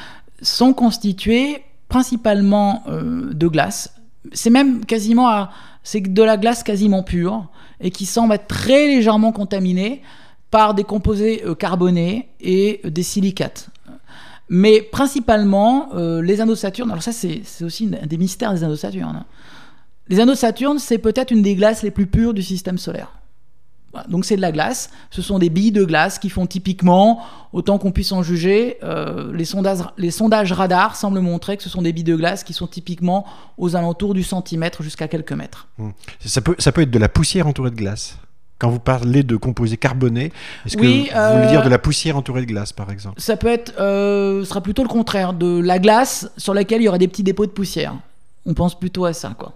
sont 0.42 0.74
constitués 0.74 1.64
principalement 1.94 2.82
euh, 2.88 3.32
de 3.36 3.48
glace. 3.48 3.94
C'est 4.32 4.50
même 4.50 4.84
quasiment 4.84 5.48
de 5.94 6.24
la 6.24 6.38
glace 6.38 6.64
quasiment 6.64 7.04
pure 7.04 7.46
et 7.80 7.92
qui 7.92 8.08
semble 8.08 8.34
être 8.34 8.48
très 8.48 8.88
légèrement 8.88 9.32
contaminée 9.32 10.02
par 10.50 10.74
des 10.74 10.86
composés 10.86 11.44
euh, 11.46 11.54
carbonés 11.54 12.30
et 12.42 12.82
des 12.84 13.04
silicates. 13.04 13.70
Mais 14.50 14.82
principalement, 14.82 15.90
euh, 15.94 16.24
les 16.24 16.42
anneaux 16.42 16.56
Saturne, 16.56 16.90
alors 16.90 17.04
ça 17.04 17.12
c'est 17.12 17.44
aussi 17.62 17.92
un 18.02 18.08
des 18.08 18.18
mystères 18.18 18.56
des 18.56 18.64
anneaux 18.64 18.76
Saturne. 18.76 19.24
Les 20.08 20.20
anneaux 20.20 20.34
c'est 20.80 20.98
peut-être 20.98 21.30
une 21.30 21.44
des 21.44 21.54
glaces 21.54 21.84
les 21.84 21.92
plus 21.92 22.08
pures 22.08 22.34
du 22.34 22.42
système 22.42 22.80
solaire. 22.80 23.12
Donc 24.08 24.26
c'est 24.26 24.36
de 24.36 24.42
la 24.42 24.52
glace. 24.52 24.90
Ce 25.12 25.22
sont 25.22 25.40
des 25.40 25.50
billes 25.50 25.72
de 25.72 25.86
glace 25.86 26.20
qui 26.20 26.30
font 26.30 26.46
typiquement, 26.46 27.22
autant 27.52 27.78
qu'on 27.78 27.92
puisse 27.92 28.12
en 28.12 28.24
juger, 28.24 28.78
euh, 28.84 29.32
les, 29.34 29.46
sondages, 29.46 29.84
les 29.98 30.12
sondages 30.12 30.52
radars 30.52 30.96
semblent 30.96 31.20
montrer 31.20 31.58
que 31.58 31.64
ce 31.64 31.70
sont 31.70 31.82
des 31.82 31.94
billes 31.94 32.04
de 32.04 32.16
glace 32.16 32.44
qui 32.44 32.54
sont 32.54 32.68
typiquement 32.68 33.26
aux 33.58 33.76
alentours 33.76 34.14
du 34.14 34.24
centimètre 34.24 34.84
jusqu'à 34.84 35.08
quelques 35.08 35.34
mètres. 35.34 35.68
Mmh. 35.78 35.90
Ça, 36.26 36.42
peut, 36.42 36.56
ça 36.60 36.72
peut 36.72 36.82
être 36.82 36.92
de 36.92 37.00
la 37.00 37.10
poussière 37.10 37.48
entourée 37.48 37.72
de 37.72 37.76
glace 37.76 38.18
quand 38.64 38.70
vous 38.70 38.80
parlez 38.80 39.24
de 39.24 39.36
composés 39.36 39.76
carbonés, 39.76 40.32
est-ce 40.66 40.78
que 40.78 40.82
vous 40.82 40.88
voulez 40.88 41.48
dire 41.50 41.64
de 41.64 41.68
euh, 41.68 41.70
la 41.70 41.80
poussière 41.80 42.16
entourée 42.16 42.42
de 42.42 42.46
glace, 42.46 42.72
par 42.72 42.92
exemple? 42.92 43.20
Ça 43.20 43.36
peut 43.36 43.50
être, 43.50 43.74
euh, 43.78 44.40
ce 44.44 44.50
sera 44.50 44.62
plutôt 44.62 44.84
le 44.84 44.88
contraire, 44.88 45.34
de 45.34 45.60
la 45.60 45.80
glace 45.80 46.32
sur 46.38 46.54
laquelle 46.54 46.82
il 46.82 46.86
y 46.86 46.88
aurait 46.88 46.98
des 46.98 47.10
petits 47.10 47.24
dépôts 47.24 47.46
de 47.46 47.52
poussière. 47.52 47.94
On 48.46 48.54
pense 48.54 48.80
plutôt 48.80 49.04
à 49.04 49.12
ça, 49.12 49.36
quoi. 49.38 49.52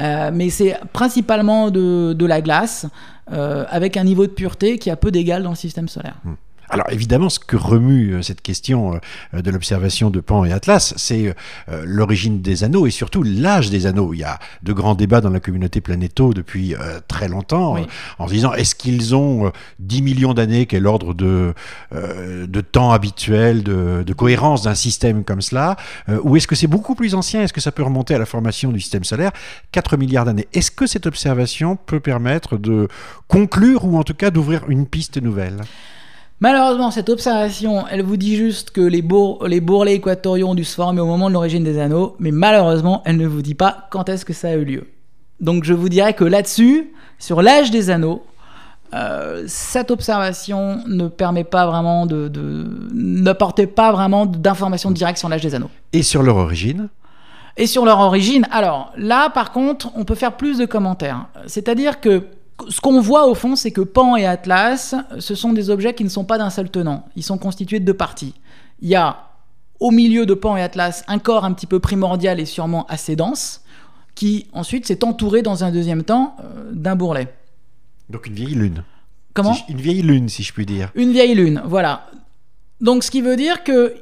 Euh, 0.00 0.30
mais 0.32 0.50
c'est 0.50 0.78
principalement 0.92 1.70
de, 1.70 2.26
la 2.26 2.40
glace, 2.40 2.86
euh, 3.32 3.64
avec 3.68 3.96
un 3.96 4.04
niveau 4.04 4.26
de 4.26 4.32
pureté 4.32 4.78
qui 4.78 4.90
a 4.90 4.96
peu 4.96 5.10
d'égal 5.10 5.42
dans 5.42 5.50
le 5.50 5.56
système 5.56 5.88
solaire. 5.88 6.16
Hmm. 6.24 6.34
Alors 6.72 6.86
évidemment, 6.90 7.28
ce 7.28 7.38
que 7.38 7.54
remue 7.54 8.14
euh, 8.14 8.22
cette 8.22 8.40
question 8.40 8.98
euh, 9.34 9.42
de 9.42 9.50
l'observation 9.50 10.08
de 10.08 10.20
Pan 10.20 10.46
et 10.46 10.52
Atlas, 10.52 10.94
c'est 10.96 11.34
euh, 11.68 11.82
l'origine 11.84 12.40
des 12.40 12.64
anneaux 12.64 12.86
et 12.86 12.90
surtout 12.90 13.22
l'âge 13.22 13.68
des 13.68 13.84
anneaux. 13.84 14.14
Il 14.14 14.20
y 14.20 14.24
a 14.24 14.38
de 14.62 14.72
grands 14.72 14.94
débats 14.94 15.20
dans 15.20 15.28
la 15.28 15.38
communauté 15.38 15.82
planéto 15.82 16.32
depuis 16.32 16.74
très 17.08 17.28
longtemps 17.28 17.76
en 18.18 18.26
se 18.26 18.32
disant 18.32 18.54
est-ce 18.54 18.74
qu'ils 18.74 19.14
ont 19.14 19.52
10 19.80 20.02
millions 20.02 20.32
d'années, 20.32 20.64
quel 20.64 20.86
ordre 20.86 21.12
de, 21.12 21.52
de 21.92 22.60
temps 22.60 22.92
habituel, 22.92 23.62
de, 23.62 24.02
de 24.06 24.12
cohérence 24.14 24.62
d'un 24.62 24.74
système 24.74 25.24
comme 25.24 25.42
cela, 25.42 25.76
ou 26.22 26.36
est-ce 26.36 26.46
que 26.46 26.54
c'est 26.54 26.66
beaucoup 26.66 26.94
plus 26.94 27.14
ancien? 27.14 27.42
Est-ce 27.42 27.52
que 27.52 27.60
ça 27.60 27.72
peut 27.72 27.82
remonter 27.82 28.14
à 28.14 28.18
la 28.18 28.26
formation 28.26 28.72
du 28.72 28.80
système 28.80 29.04
solaire? 29.04 29.32
4 29.72 29.96
milliards 29.96 30.24
d'années. 30.24 30.48
Est-ce 30.52 30.70
que 30.70 30.86
cette 30.86 31.06
observation 31.06 31.76
peut 31.76 32.00
permettre 32.00 32.56
de 32.56 32.88
conclure 33.28 33.84
ou 33.84 33.98
en 33.98 34.04
tout 34.04 34.14
cas 34.14 34.30
d'ouvrir 34.30 34.64
une 34.68 34.86
piste 34.86 35.20
nouvelle? 35.20 35.60
Malheureusement, 36.42 36.90
cette 36.90 37.08
observation, 37.08 37.84
elle 37.88 38.02
vous 38.02 38.16
dit 38.16 38.34
juste 38.34 38.72
que 38.72 38.80
les, 38.80 39.04
les 39.46 39.60
bourrelets 39.60 39.94
équatoriaux 39.94 40.48
ont 40.48 40.54
dû 40.56 40.64
se 40.64 40.74
former 40.74 41.00
au 41.00 41.06
moment 41.06 41.28
de 41.28 41.34
l'origine 41.34 41.62
des 41.62 41.78
anneaux, 41.78 42.16
mais 42.18 42.32
malheureusement, 42.32 43.00
elle 43.04 43.16
ne 43.16 43.28
vous 43.28 43.42
dit 43.42 43.54
pas 43.54 43.86
quand 43.92 44.08
est-ce 44.08 44.24
que 44.24 44.32
ça 44.32 44.48
a 44.48 44.54
eu 44.54 44.64
lieu. 44.64 44.88
Donc 45.38 45.62
je 45.62 45.72
vous 45.72 45.88
dirais 45.88 46.14
que 46.14 46.24
là-dessus, 46.24 46.90
sur 47.20 47.42
l'âge 47.42 47.70
des 47.70 47.90
anneaux, 47.90 48.24
euh, 48.92 49.44
cette 49.46 49.92
observation 49.92 50.82
ne 50.88 51.06
permet 51.06 51.44
pas 51.44 51.64
vraiment 51.68 52.06
de, 52.06 52.28
n'apporter 52.92 53.68
pas 53.68 53.92
vraiment 53.92 54.26
d'informations 54.26 54.90
directes 54.90 55.18
sur 55.18 55.28
l'âge 55.28 55.42
des 55.42 55.54
anneaux. 55.54 55.70
Et 55.92 56.02
sur 56.02 56.24
leur 56.24 56.38
origine? 56.38 56.88
Et 57.56 57.68
sur 57.68 57.84
leur 57.84 58.00
origine, 58.00 58.48
alors 58.50 58.92
là, 58.96 59.30
par 59.30 59.52
contre, 59.52 59.92
on 59.94 60.04
peut 60.04 60.16
faire 60.16 60.36
plus 60.36 60.58
de 60.58 60.66
commentaires. 60.66 61.26
C'est-à-dire 61.46 62.00
que 62.00 62.24
ce 62.68 62.80
qu'on 62.80 63.00
voit 63.00 63.26
au 63.26 63.34
fond, 63.34 63.56
c'est 63.56 63.70
que 63.70 63.80
Pan 63.80 64.16
et 64.16 64.26
Atlas, 64.26 64.94
ce 65.18 65.34
sont 65.34 65.52
des 65.52 65.70
objets 65.70 65.94
qui 65.94 66.04
ne 66.04 66.08
sont 66.08 66.24
pas 66.24 66.38
d'un 66.38 66.50
seul 66.50 66.70
tenant. 66.70 67.06
Ils 67.16 67.22
sont 67.22 67.38
constitués 67.38 67.80
de 67.80 67.84
deux 67.84 67.94
parties. 67.94 68.34
Il 68.80 68.88
y 68.88 68.94
a 68.94 69.28
au 69.80 69.90
milieu 69.90 70.26
de 70.26 70.34
Pan 70.34 70.56
et 70.56 70.62
Atlas 70.62 71.04
un 71.08 71.18
corps 71.18 71.44
un 71.44 71.52
petit 71.52 71.66
peu 71.66 71.80
primordial 71.80 72.40
et 72.40 72.46
sûrement 72.46 72.86
assez 72.86 73.16
dense, 73.16 73.62
qui 74.14 74.46
ensuite 74.52 74.86
s'est 74.86 75.04
entouré 75.04 75.42
dans 75.42 75.64
un 75.64 75.70
deuxième 75.70 76.04
temps 76.04 76.36
euh, 76.40 76.70
d'un 76.72 76.96
bourrelet. 76.96 77.34
Donc 78.08 78.26
une 78.26 78.34
vieille 78.34 78.54
lune. 78.54 78.84
Comment 79.34 79.56
Une 79.68 79.80
vieille 79.80 80.02
lune, 80.02 80.28
si 80.28 80.42
je 80.42 80.52
puis 80.52 80.66
dire. 80.66 80.90
Une 80.94 81.12
vieille 81.12 81.34
lune, 81.34 81.62
voilà. 81.64 82.06
Donc 82.80 83.02
ce 83.02 83.10
qui 83.10 83.22
veut 83.22 83.36
dire 83.36 83.64
que 83.64 83.94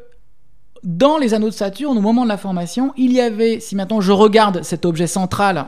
dans 0.83 1.19
les 1.19 1.35
anneaux 1.35 1.50
de 1.50 1.55
Saturne, 1.55 1.97
au 1.97 2.00
moment 2.00 2.25
de 2.25 2.29
la 2.29 2.38
formation, 2.38 2.93
il 2.97 3.12
y 3.12 3.21
avait, 3.21 3.61
si 3.61 3.76
maintenant 3.76 4.00
je 4.00 4.12
regarde 4.12 4.62
cet 4.62 4.85
objet 4.85 5.07
central 5.07 5.67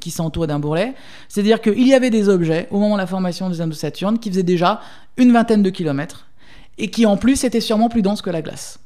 qui 0.00 0.10
s'entoure 0.10 0.46
d'un 0.46 0.58
bourrelet. 0.58 0.94
C'est-à-dire 1.28 1.60
qu'il 1.60 1.86
y 1.86 1.94
avait 1.94 2.10
des 2.10 2.28
objets, 2.28 2.68
au 2.70 2.78
moment 2.78 2.94
de 2.94 3.00
la 3.00 3.06
formation 3.06 3.50
des 3.50 3.60
anneaux 3.60 3.72
de 3.72 3.76
Saturne, 3.76 4.18
qui 4.18 4.30
faisaient 4.30 4.42
déjà 4.42 4.80
une 5.16 5.32
vingtaine 5.32 5.62
de 5.62 5.70
kilomètres, 5.70 6.26
et 6.78 6.90
qui 6.90 7.06
en 7.06 7.16
plus 7.16 7.44
étaient 7.44 7.60
sûrement 7.60 7.88
plus 7.88 8.02
denses 8.02 8.22
que 8.22 8.30
la 8.30 8.42
glace. 8.42 8.78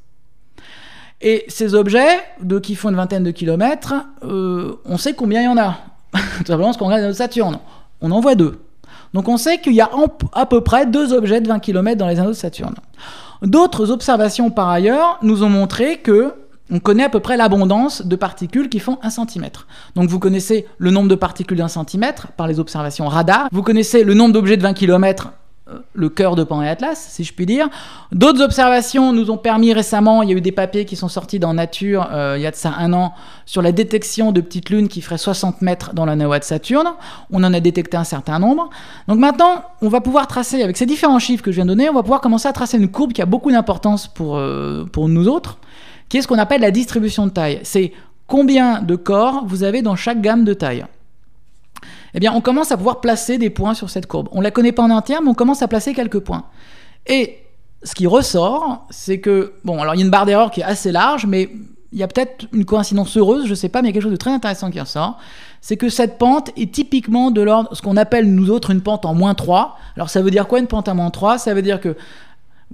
Et 1.21 1.45
ces 1.49 1.75
objets, 1.75 2.21
de, 2.43 2.59
qui 2.59 2.75
font 2.75 2.91
une 2.91 2.97
vingtaine 2.97 3.25
de 3.25 3.31
kilomètres, 3.31 3.95
euh, 4.25 4.75
on 4.85 4.99
sait 4.99 5.15
combien 5.15 5.41
il 5.41 5.45
y 5.45 5.49
en 5.49 5.59
a. 5.59 5.79
Tout 6.13 6.47
simplement 6.47 6.67
parce 6.67 6.77
qu'on 6.77 6.87
regarde 6.87 7.03
les 7.03 7.09
de 7.09 7.13
Saturne. 7.13 7.59
On 8.01 8.11
en 8.11 8.21
voit 8.21 8.35
deux. 8.35 8.61
Donc 9.15 9.29
on 9.29 9.37
sait 9.37 9.59
qu'il 9.59 9.75
y 9.75 9.81
a 9.81 9.91
à 10.33 10.45
peu 10.45 10.61
près 10.61 10.87
deux 10.87 11.13
objets 11.13 11.41
de 11.41 11.49
20 11.49 11.61
km 11.61 11.97
dans 11.97 12.09
les 12.09 12.19
anneaux 12.19 12.31
de 12.31 12.35
Saturne. 12.35 12.75
D'autres 13.43 13.91
observations 13.91 14.51
par 14.51 14.69
ailleurs 14.69 15.19
nous 15.23 15.43
ont 15.45 15.49
montré 15.49 15.99
que 15.99 16.35
on 16.71 16.81
connaît 16.81 17.05
à 17.05 17.09
peu 17.09 17.21
près 17.21 17.37
l'abondance 17.37 18.07
de 18.07 18.17
particules 18.17 18.69
qui 18.69 18.81
font 18.81 18.99
1 19.03 19.11
cm. 19.11 19.49
Donc 19.97 20.09
vous 20.09 20.19
connaissez 20.19 20.67
le 20.79 20.91
nombre 20.91 21.09
de 21.09 21.15
particules 21.15 21.59
d'un 21.59 21.69
centimètre 21.69 22.29
par 22.33 22.47
les 22.47 22.59
observations 22.59 23.07
radar. 23.07 23.49
Vous 23.53 23.63
connaissez 23.63 24.05
le 24.05 24.15
nombre 24.15 24.33
d'objets 24.33 24.57
de 24.57 24.63
20 24.63 24.75
km 24.75 25.33
euh, 25.67 25.79
le 25.95 26.11
cœur 26.11 26.37
de 26.37 26.45
Pan 26.45 26.61
et 26.61 26.69
Atlas, 26.69 27.07
si 27.11 27.25
je 27.25 27.33
puis 27.33 27.47
dire. 27.47 27.71
D'autres 28.13 28.43
observations 28.43 29.15
nous 29.15 29.31
ont 29.31 29.39
permis 29.39 29.73
récemment, 29.73 30.23
il 30.23 30.29
y 30.29 30.33
a 30.35 30.37
eu 30.37 30.43
des 30.43 30.53
papiers 30.53 30.85
qui 30.85 30.95
sont 30.95 31.09
sortis 31.09 31.39
dans 31.39 31.55
Nature 31.55 32.07
euh, 32.13 32.35
il 32.37 32.43
y 32.43 32.47
a 32.47 32.51
de 32.51 32.57
ça 32.57 32.75
un 32.79 32.93
an, 32.93 33.15
sur 33.47 33.63
la 33.63 33.73
détection 33.73 34.31
de 34.31 34.43
petites 34.43 34.69
lunes 34.69 34.89
qui 34.89 35.01
feraient 35.01 35.17
60 35.17 35.63
mètres 35.63 35.95
dans 35.95 36.05
la 36.05 36.17
Noah 36.17 36.39
de 36.39 36.45
Saturne. 36.45 36.89
On 37.31 37.43
en 37.45 37.55
a 37.55 37.61
détecté 37.61 37.97
un 37.97 38.05
certain 38.05 38.39
nombre. 38.39 38.69
Donc 39.09 39.19
maintenant, 39.19 39.65
on 39.81 39.89
va 39.89 40.03
pouvoir 40.03 40.27
tracer, 40.27 40.63
avec 40.63 40.77
ces 40.77 40.85
différents 40.85 41.19
chiffres 41.19 41.43
que 41.43 41.51
je 41.51 41.57
viens 41.57 41.65
de 41.65 41.71
donner, 41.71 41.89
on 41.89 41.95
va 41.95 42.03
pouvoir 42.03 42.21
commencer 42.21 42.47
à 42.47 42.53
tracer 42.53 42.77
une 42.77 42.89
courbe 42.89 43.15
qui 43.15 43.23
a 43.23 43.27
beaucoup 43.27 43.51
d'importance 43.51 44.07
pour, 44.07 44.37
euh, 44.37 44.85
pour 44.85 45.09
nous 45.09 45.29
autres 45.29 45.57
qui 46.09 46.19
est 46.19 46.23
ce 46.23 46.29
qu'on 46.29 46.39
appelle 46.39 46.61
la 46.61 46.71
distribution 46.71 47.27
de 47.27 47.33
taille? 47.33 47.61
C'est 47.63 47.93
combien 48.27 48.83
de 48.83 48.97
corps 48.97 49.45
vous 49.47 49.63
avez 49.63 49.83
dans 49.83 49.97
chaque 49.97 50.21
gamme 50.21 50.45
de 50.45 50.55
taille? 50.55 50.85
Eh 52.15 52.21
bien, 52.21 52.33
on 52.33 52.41
commence 52.41 52.71
à 52.71 52.77
pouvoir 52.77 53.01
placer 53.01 53.39
des 53.39 53.51
points 53.51 53.75
sur 53.75 53.91
cette 53.91 54.07
courbe. 54.07 54.29
On 54.33 54.39
ne 54.39 54.45
la 54.45 54.51
connaît 54.51 54.73
pas 54.73 54.85
en 54.85 54.91
entier, 54.91 55.17
mais 55.23 55.29
on 55.29 55.35
commence 55.35 55.63
à 55.63 55.69
placer 55.69 55.95
quelques 55.95 56.21
points. 56.21 56.45
Et 57.07 57.39
ce 57.83 57.95
qui 57.95 58.07
ressort, 58.07 58.87
c'est 58.91 59.21
que, 59.21 59.55
bon, 59.65 59.81
alors 59.81 59.95
il 59.95 59.99
y 59.99 60.03
a 60.03 60.05
une 60.05 60.11
barre 60.11 60.27
d'erreur 60.27 60.51
qui 60.51 60.61
est 60.61 60.65
assez 60.65 60.93
large, 60.93 61.27
mais 61.27 61.51
il 61.93 61.99
y 61.99 62.03
a 62.03 62.09
peut-être 62.09 62.47
une 62.53 62.65
coïncidence 62.65 63.17
heureuse, 63.17 63.45
je 63.45 63.51
ne 63.51 63.55
sais 63.55 63.69
pas, 63.69 63.81
mais 63.81 63.89
il 63.89 63.91
y 63.91 63.93
a 63.93 63.95
quelque 63.95 64.03
chose 64.03 64.13
de 64.13 64.17
très 64.17 64.33
intéressant 64.33 64.71
qui 64.71 64.81
ressort. 64.81 65.19
C'est 65.61 65.77
que 65.77 65.89
cette 65.89 66.19
pente 66.19 66.51
est 66.57 66.73
typiquement 66.73 67.31
de 67.31 67.41
l'ordre, 67.41 67.71
ce 67.73 67.83
qu'on 67.83 67.97
appelle 67.97 68.33
nous 68.33 68.51
autres 68.51 68.71
une 68.71 68.81
pente 68.81 69.05
en 69.05 69.15
moins 69.15 69.35
3. 69.35 69.77
Alors 69.97 70.11
ça 70.11 70.21
veut 70.21 70.31
dire 70.31 70.49
quoi 70.49 70.59
une 70.59 70.67
pente 70.67 70.89
en 70.89 70.95
moins 70.95 71.11
3 71.11 71.39
Ça 71.39 71.55
veut 71.55 71.63
dire 71.63 71.81
que 71.81 71.97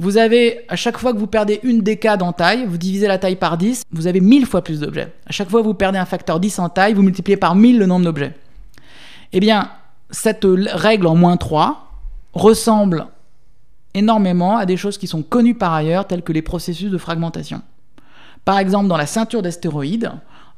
vous 0.01 0.17
avez, 0.17 0.65
à 0.69 0.77
chaque 0.77 0.97
fois 0.97 1.13
que 1.13 1.19
vous 1.19 1.27
perdez 1.27 1.61
une 1.63 1.83
décade 1.83 2.23
en 2.23 2.33
taille, 2.33 2.65
vous 2.65 2.79
divisez 2.79 3.07
la 3.07 3.19
taille 3.19 3.37
par 3.37 3.59
10, 3.59 3.83
vous 3.93 4.07
avez 4.07 4.21
1000 4.21 4.47
fois 4.47 4.65
plus 4.65 4.81
d'objets. 4.81 5.13
À 5.27 5.33
chaque 5.33 5.51
fois 5.51 5.61
que 5.61 5.67
vous 5.67 5.75
perdez 5.75 5.99
un 5.99 6.07
facteur 6.07 6.41
10 6.41 6.59
en 6.59 6.71
taille, 6.71 6.95
vous 6.95 7.03
multipliez 7.03 7.37
par 7.37 7.55
1000 7.55 7.79
le 7.79 7.85
nombre 7.85 8.07
d'objets. 8.07 8.35
Eh 9.35 9.41
bien, 9.41 9.71
cette 10.11 10.47
règle 10.73 11.07
en 11.07 11.15
moins 11.15 11.37
3 11.37 11.93
ressemble 12.33 13.09
énormément 13.93 14.57
à 14.57 14.65
des 14.65 14.79
choses 14.79 14.97
qui 14.97 15.07
sont 15.07 15.23
connues 15.23 15.55
par 15.55 15.75
ailleurs, 15.75 16.07
telles 16.07 16.23
que 16.23 16.33
les 16.33 16.41
processus 16.41 16.91
de 16.91 16.97
fragmentation. 16.97 17.61
Par 18.47 18.59
exemple, 18.59 18.89
dans 18.89 18.97
la 18.97 19.07
ceinture 19.07 19.43
d'astéroïdes, 19.43 20.13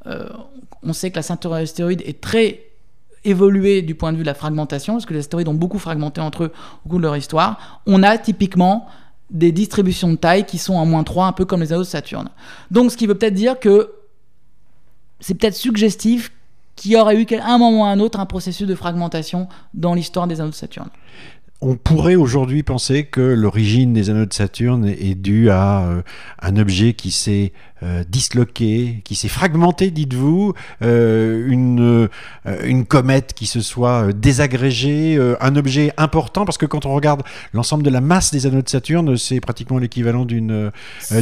euh, 0.07 0.29
on 0.83 0.93
sait 0.93 1.11
que 1.11 1.17
la 1.17 1.21
ceinture 1.21 1.51
d'astéroïdes 1.51 2.03
est 2.05 2.21
très 2.21 2.61
évoluée 3.25 3.81
du 3.81 3.93
point 3.93 4.13
de 4.13 4.17
vue 4.17 4.23
de 4.23 4.27
la 4.27 4.35
fragmentation, 4.35 4.93
parce 4.93 5.05
que 5.05 5.13
les 5.13 5.19
astéroïdes 5.19 5.49
ont 5.49 5.53
beaucoup 5.53 5.79
fragmenté 5.79 6.21
entre 6.21 6.45
eux 6.45 6.53
au 6.85 6.89
cours 6.89 6.99
de 6.99 7.03
leur 7.03 7.17
histoire. 7.17 7.81
On 7.85 8.03
a 8.03 8.17
typiquement 8.17 8.87
des 9.33 9.51
distributions 9.51 10.11
de 10.11 10.15
taille 10.15 10.45
qui 10.45 10.57
sont 10.57 10.75
en 10.75 10.85
moins 10.85 11.03
3, 11.03 11.25
un 11.25 11.31
peu 11.33 11.43
comme 11.43 11.61
les 11.61 11.73
anneaux 11.73 11.81
de 11.81 11.87
Saturne. 11.87 12.29
Donc 12.71 12.91
ce 12.91 12.97
qui 12.97 13.07
veut 13.07 13.15
peut-être 13.15 13.33
dire 13.33 13.59
que 13.59 13.91
c'est 15.19 15.33
peut-être 15.33 15.55
suggestif 15.55 16.31
qu'il 16.75 16.91
y 16.91 16.95
aurait 16.95 17.19
eu 17.19 17.25
à 17.35 17.53
un 17.53 17.57
moment 17.57 17.81
ou 17.81 17.85
à 17.85 17.89
un 17.89 17.99
autre 17.99 18.19
un 18.19 18.25
processus 18.25 18.67
de 18.67 18.75
fragmentation 18.75 19.47
dans 19.73 19.93
l'histoire 19.93 20.27
des 20.27 20.39
anneaux 20.39 20.51
de 20.51 20.55
Saturne 20.55 20.89
on 21.63 21.75
pourrait 21.75 22.15
aujourd'hui 22.15 22.61
penser 22.61 23.05
que 23.05 23.21
l'origine 23.21 23.93
des 23.93 24.09
anneaux 24.09 24.25
de 24.25 24.33
Saturne 24.33 24.85
est 24.85 25.15
due 25.15 25.49
à 25.49 25.83
euh, 25.83 26.01
un 26.41 26.57
objet 26.57 26.93
qui 26.93 27.09
s'est 27.09 27.53
euh, 27.83 28.03
disloqué, 28.07 29.01
qui 29.05 29.15
s'est 29.15 29.29
fragmenté, 29.29 29.89
dites-vous, 29.89 30.53
euh, 30.81 31.47
une, 31.47 32.09
une 32.65 32.85
comète 32.85 33.33
qui 33.33 33.45
se 33.45 33.61
soit 33.61 34.11
désagrégée, 34.11 35.17
un 35.39 35.55
objet 35.55 35.93
important, 35.95 36.43
parce 36.43 36.57
que 36.57 36.65
quand 36.65 36.85
on 36.85 36.93
regarde 36.93 37.23
l'ensemble 37.53 37.83
de 37.83 37.89
la 37.89 38.01
masse 38.01 38.31
des 38.31 38.45
anneaux 38.45 38.61
de 38.61 38.69
Saturne, 38.69 39.15
c'est 39.17 39.39
pratiquement 39.39 39.77
l'équivalent 39.77 40.25
d'une 40.25 40.71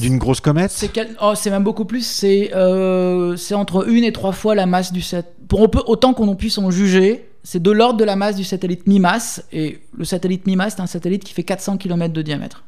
d'une 0.01 0.17
grosse 0.17 0.41
comète. 0.41 0.71
C'est 0.71 0.91
oh, 1.21 1.33
même 1.45 1.63
beaucoup 1.63 1.85
plus, 1.85 2.05
c'est 2.05 2.53
entre 2.53 3.89
une 3.89 4.03
et 4.03 4.11
trois 4.11 4.31
fois 4.31 4.55
la 4.55 4.65
masse 4.65 4.91
du 4.91 5.01
Saturne. 5.01 5.33
Autant 5.53 6.13
qu'on 6.13 6.33
puisse 6.35 6.57
en 6.57 6.71
juger, 6.71 7.30
c'est 7.43 7.61
de 7.61 7.71
l'ordre 7.71 7.97
de 7.97 8.03
la 8.03 8.15
masse 8.15 8.35
du 8.35 8.43
satellite 8.43 8.87
MIMAS, 8.87 9.41
et 9.51 9.79
le 9.97 10.05
satellite 10.05 10.45
MIMAS, 10.45 10.71
c'est 10.71 10.81
un 10.81 10.87
satellite 10.87 11.23
qui 11.23 11.33
fait 11.33 11.43
400 11.43 11.77
km 11.77 12.13
de 12.13 12.21
diamètre. 12.21 12.63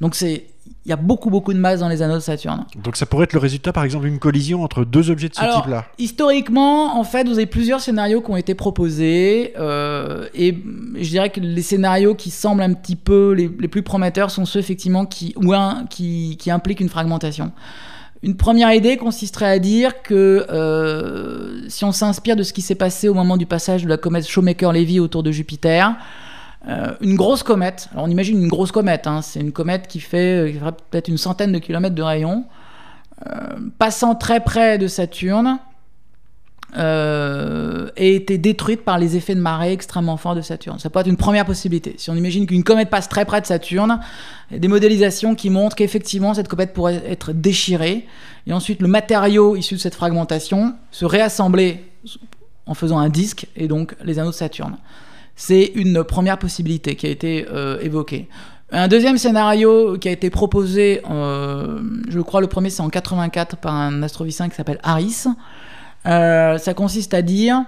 Donc 0.00 0.14
c'est 0.14 0.46
il 0.84 0.90
y 0.90 0.92
a 0.92 0.96
beaucoup 0.96 1.30
beaucoup 1.30 1.52
de 1.52 1.58
masse 1.58 1.80
dans 1.80 1.88
les 1.88 2.02
anneaux 2.02 2.16
de 2.16 2.20
Saturne. 2.20 2.64
Donc 2.82 2.96
ça 2.96 3.06
pourrait 3.06 3.24
être 3.24 3.32
le 3.32 3.38
résultat 3.38 3.72
par 3.72 3.84
exemple 3.84 4.04
d'une 4.06 4.18
collision 4.18 4.62
entre 4.62 4.84
deux 4.84 5.10
objets 5.10 5.28
de 5.28 5.34
ce 5.34 5.40
type-là. 5.40 5.86
Historiquement, 5.98 6.98
en 6.98 7.04
fait, 7.04 7.26
vous 7.26 7.34
avez 7.34 7.46
plusieurs 7.46 7.80
scénarios 7.80 8.20
qui 8.20 8.30
ont 8.30 8.36
été 8.36 8.54
proposés 8.54 9.54
euh, 9.58 10.28
et 10.34 10.56
je 10.94 11.08
dirais 11.08 11.30
que 11.30 11.40
les 11.40 11.62
scénarios 11.62 12.14
qui 12.14 12.30
semblent 12.30 12.62
un 12.62 12.74
petit 12.74 12.96
peu 12.96 13.32
les, 13.32 13.48
plus 13.48 13.82
prometteurs 13.82 14.30
sont 14.30 14.44
ceux 14.44 14.60
effectivement 14.60 15.04
qui 15.04 15.34
ou 15.36 15.52
un, 15.52 15.84
qui, 15.90 16.36
qui 16.38 16.50
impliquent 16.50 16.80
une 16.80 16.88
fragmentation. 16.88 17.52
Une 18.22 18.36
première 18.36 18.72
idée 18.72 18.96
consisterait 18.96 19.50
à 19.50 19.58
dire 19.58 20.02
que 20.02 20.46
euh, 20.50 21.68
si 21.68 21.84
on 21.84 21.92
s'inspire 21.92 22.34
de 22.34 22.42
ce 22.42 22.52
qui 22.52 22.62
s'est 22.62 22.74
passé 22.74 23.08
au 23.08 23.14
moment 23.14 23.36
du 23.36 23.46
passage 23.46 23.84
de 23.84 23.88
la 23.88 23.96
comète 23.96 24.26
Shoemaker-Levy 24.26 24.98
autour 24.98 25.22
de 25.22 25.30
Jupiter, 25.30 25.94
euh, 26.66 26.94
une 27.00 27.14
grosse 27.14 27.44
comète, 27.44 27.88
alors 27.92 28.06
on 28.06 28.10
imagine 28.10 28.42
une 28.42 28.48
grosse 28.48 28.72
comète, 28.72 29.06
hein, 29.06 29.22
c'est 29.22 29.38
une 29.38 29.52
comète 29.52 29.86
qui 29.86 30.00
fait 30.00 30.52
euh, 30.52 30.70
peut-être 30.90 31.06
une 31.06 31.16
centaine 31.16 31.52
de 31.52 31.58
kilomètres 31.58 31.94
de 31.94 32.02
rayon, 32.02 32.44
passant 33.78 34.14
très 34.14 34.38
près 34.38 34.78
de 34.78 34.86
Saturne, 34.86 35.58
euh, 36.76 37.88
et 37.96 38.16
été 38.16 38.36
détruite 38.36 38.84
par 38.84 38.98
les 38.98 39.16
effets 39.16 39.34
de 39.34 39.40
marée 39.40 39.72
extrêmement 39.72 40.18
forts 40.18 40.34
de 40.34 40.42
Saturne. 40.42 40.78
Ça 40.78 40.90
peut 40.90 41.00
être 41.00 41.06
une 41.06 41.16
première 41.16 41.46
possibilité. 41.46 41.94
Si 41.96 42.10
on 42.10 42.14
imagine 42.14 42.46
qu'une 42.46 42.62
comète 42.62 42.90
passe 42.90 43.08
très 43.08 43.24
près 43.24 43.40
de 43.40 43.46
Saturne, 43.46 44.00
il 44.50 44.54
y 44.54 44.56
a 44.56 44.60
des 44.60 44.68
modélisations 44.68 45.34
qui 45.34 45.48
montrent 45.48 45.76
qu'effectivement 45.76 46.34
cette 46.34 46.48
comète 46.48 46.74
pourrait 46.74 47.02
être 47.06 47.32
déchirée, 47.32 48.06
et 48.46 48.52
ensuite 48.52 48.82
le 48.82 48.88
matériau 48.88 49.56
issu 49.56 49.76
de 49.76 49.80
cette 49.80 49.94
fragmentation 49.94 50.74
se 50.90 51.06
réassembler 51.06 51.84
en 52.66 52.74
faisant 52.74 52.98
un 52.98 53.08
disque, 53.08 53.46
et 53.56 53.66
donc 53.66 53.96
les 54.04 54.18
anneaux 54.18 54.30
de 54.30 54.34
Saturne. 54.34 54.76
C'est 55.36 55.72
une 55.74 56.04
première 56.04 56.38
possibilité 56.38 56.96
qui 56.96 57.06
a 57.06 57.10
été 57.10 57.46
euh, 57.50 57.80
évoquée. 57.80 58.28
Un 58.70 58.88
deuxième 58.88 59.16
scénario 59.16 59.96
qui 59.96 60.08
a 60.08 60.12
été 60.12 60.28
proposé, 60.28 61.00
euh, 61.10 61.80
je 62.10 62.20
crois 62.20 62.42
le 62.42 62.46
premier 62.46 62.68
c'est 62.68 62.82
en 62.82 62.90
84 62.90 63.56
par 63.56 63.72
un 63.72 64.02
astrophysicien 64.02 64.50
qui 64.50 64.56
s'appelle 64.56 64.80
Harris. 64.82 65.24
Euh, 66.08 66.58
ça 66.58 66.74
consiste 66.74 67.14
à 67.14 67.22
dire, 67.22 67.64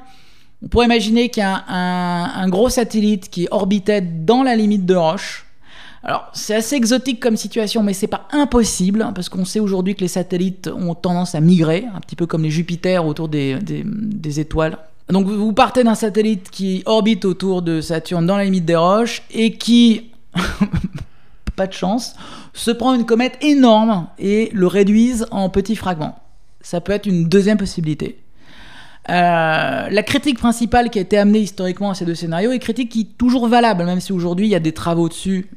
on 0.62 0.68
pourrait 0.68 0.86
imaginer 0.86 1.28
qu'il 1.28 1.42
y 1.42 1.46
a 1.46 1.64
un, 1.68 2.48
gros 2.48 2.68
satellite 2.68 3.28
qui 3.30 3.48
orbitait 3.50 4.00
dans 4.00 4.42
la 4.42 4.56
limite 4.56 4.86
de 4.86 4.94
Roche. 4.94 5.46
Alors 6.02 6.30
c'est 6.32 6.54
assez 6.54 6.76
exotique 6.76 7.20
comme 7.20 7.36
situation, 7.36 7.82
mais 7.82 7.92
c'est 7.92 8.06
pas 8.06 8.26
impossible 8.32 9.02
hein, 9.02 9.12
parce 9.14 9.28
qu'on 9.28 9.44
sait 9.44 9.60
aujourd'hui 9.60 9.94
que 9.94 10.00
les 10.00 10.08
satellites 10.08 10.70
ont 10.74 10.94
tendance 10.94 11.34
à 11.34 11.40
migrer, 11.40 11.84
un 11.94 12.00
petit 12.00 12.16
peu 12.16 12.24
comme 12.24 12.42
les 12.42 12.50
Jupiters 12.50 13.04
autour 13.04 13.28
des 13.28 14.40
étoiles. 14.40 14.78
Donc 15.10 15.26
vous 15.26 15.52
partez 15.52 15.84
d'un 15.84 15.94
satellite 15.94 16.50
qui 16.50 16.82
orbite 16.86 17.24
autour 17.24 17.62
de 17.62 17.80
Saturne 17.80 18.26
dans 18.26 18.36
la 18.36 18.44
limite 18.44 18.64
des 18.64 18.76
roches 18.76 19.22
et 19.30 19.56
qui 19.58 20.10
pas 21.56 21.66
de 21.66 21.72
chance, 21.72 22.14
se 22.54 22.70
prend 22.70 22.94
une 22.94 23.04
comète 23.04 23.36
énorme 23.42 24.06
et 24.18 24.50
le 24.54 24.66
réduise 24.66 25.26
en 25.30 25.50
petits 25.50 25.76
fragments. 25.76 26.18
Ça 26.62 26.80
peut 26.80 26.92
être 26.92 27.06
une 27.06 27.28
deuxième 27.28 27.58
possibilité. 27.58 28.18
Euh, 29.08 29.88
la 29.88 30.02
critique 30.02 30.38
principale 30.38 30.90
qui 30.90 30.98
a 30.98 31.02
été 31.02 31.16
amenée 31.16 31.40
historiquement 31.40 31.90
à 31.90 31.94
ces 31.94 32.04
deux 32.04 32.14
scénarios 32.14 32.52
est 32.52 32.58
critique 32.58 32.90
qui 32.90 33.00
est 33.00 33.18
toujours 33.18 33.48
valable, 33.48 33.84
même 33.84 34.00
si 34.00 34.12
aujourd'hui 34.12 34.46
il 34.46 34.50
y 34.50 34.54
a 34.54 34.60
des 34.60 34.72
travaux 34.72 35.08
dessus. 35.08 35.48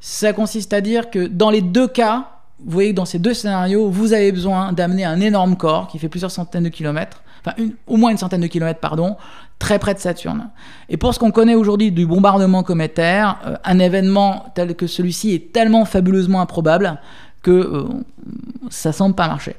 Ça 0.00 0.32
consiste 0.32 0.72
à 0.72 0.80
dire 0.80 1.10
que 1.10 1.26
dans 1.26 1.50
les 1.50 1.62
deux 1.62 1.88
cas, 1.88 2.28
vous 2.64 2.70
voyez 2.70 2.90
que 2.90 2.96
dans 2.96 3.04
ces 3.04 3.18
deux 3.18 3.34
scénarios, 3.34 3.88
vous 3.88 4.12
avez 4.12 4.30
besoin 4.30 4.72
d'amener 4.72 5.04
un 5.04 5.20
énorme 5.20 5.56
corps 5.56 5.88
qui 5.88 5.98
fait 5.98 6.08
plusieurs 6.08 6.30
centaines 6.30 6.64
de 6.64 6.68
kilomètres, 6.68 7.22
enfin 7.44 7.56
au 7.86 7.96
moins 7.96 8.10
une 8.10 8.18
centaine 8.18 8.42
de 8.42 8.46
kilomètres, 8.46 8.80
pardon, 8.80 9.16
très 9.58 9.78
près 9.78 9.94
de 9.94 9.98
Saturne. 9.98 10.50
Et 10.88 10.96
pour 10.96 11.14
ce 11.14 11.18
qu'on 11.18 11.30
connaît 11.30 11.54
aujourd'hui 11.54 11.90
du 11.90 12.06
bombardement 12.06 12.62
cométaire, 12.62 13.38
euh, 13.46 13.56
un 13.64 13.78
événement 13.78 14.46
tel 14.54 14.76
que 14.76 14.86
celui-ci 14.86 15.34
est 15.34 15.52
tellement 15.52 15.84
fabuleusement 15.84 16.40
improbable 16.40 16.98
que 17.42 17.50
euh, 17.50 17.84
ça 18.70 18.92
semble 18.92 19.14
pas 19.14 19.28
marcher. 19.28 19.56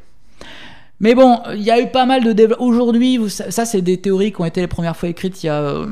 Mais 1.04 1.16
bon, 1.16 1.42
il 1.54 1.62
y 1.62 1.70
a 1.70 1.82
eu 1.82 1.88
pas 1.88 2.06
mal 2.06 2.24
de 2.24 2.32
développement. 2.32 2.66
Aujourd'hui, 2.66 3.20
ça, 3.28 3.66
c'est 3.66 3.82
des 3.82 3.98
théories 3.98 4.32
qui 4.32 4.40
ont 4.40 4.46
été 4.46 4.62
les 4.62 4.68
premières 4.68 4.96
fois 4.96 5.10
écrites 5.10 5.44
il 5.44 5.48
y 5.48 5.50
a, 5.50 5.60
euh, 5.60 5.86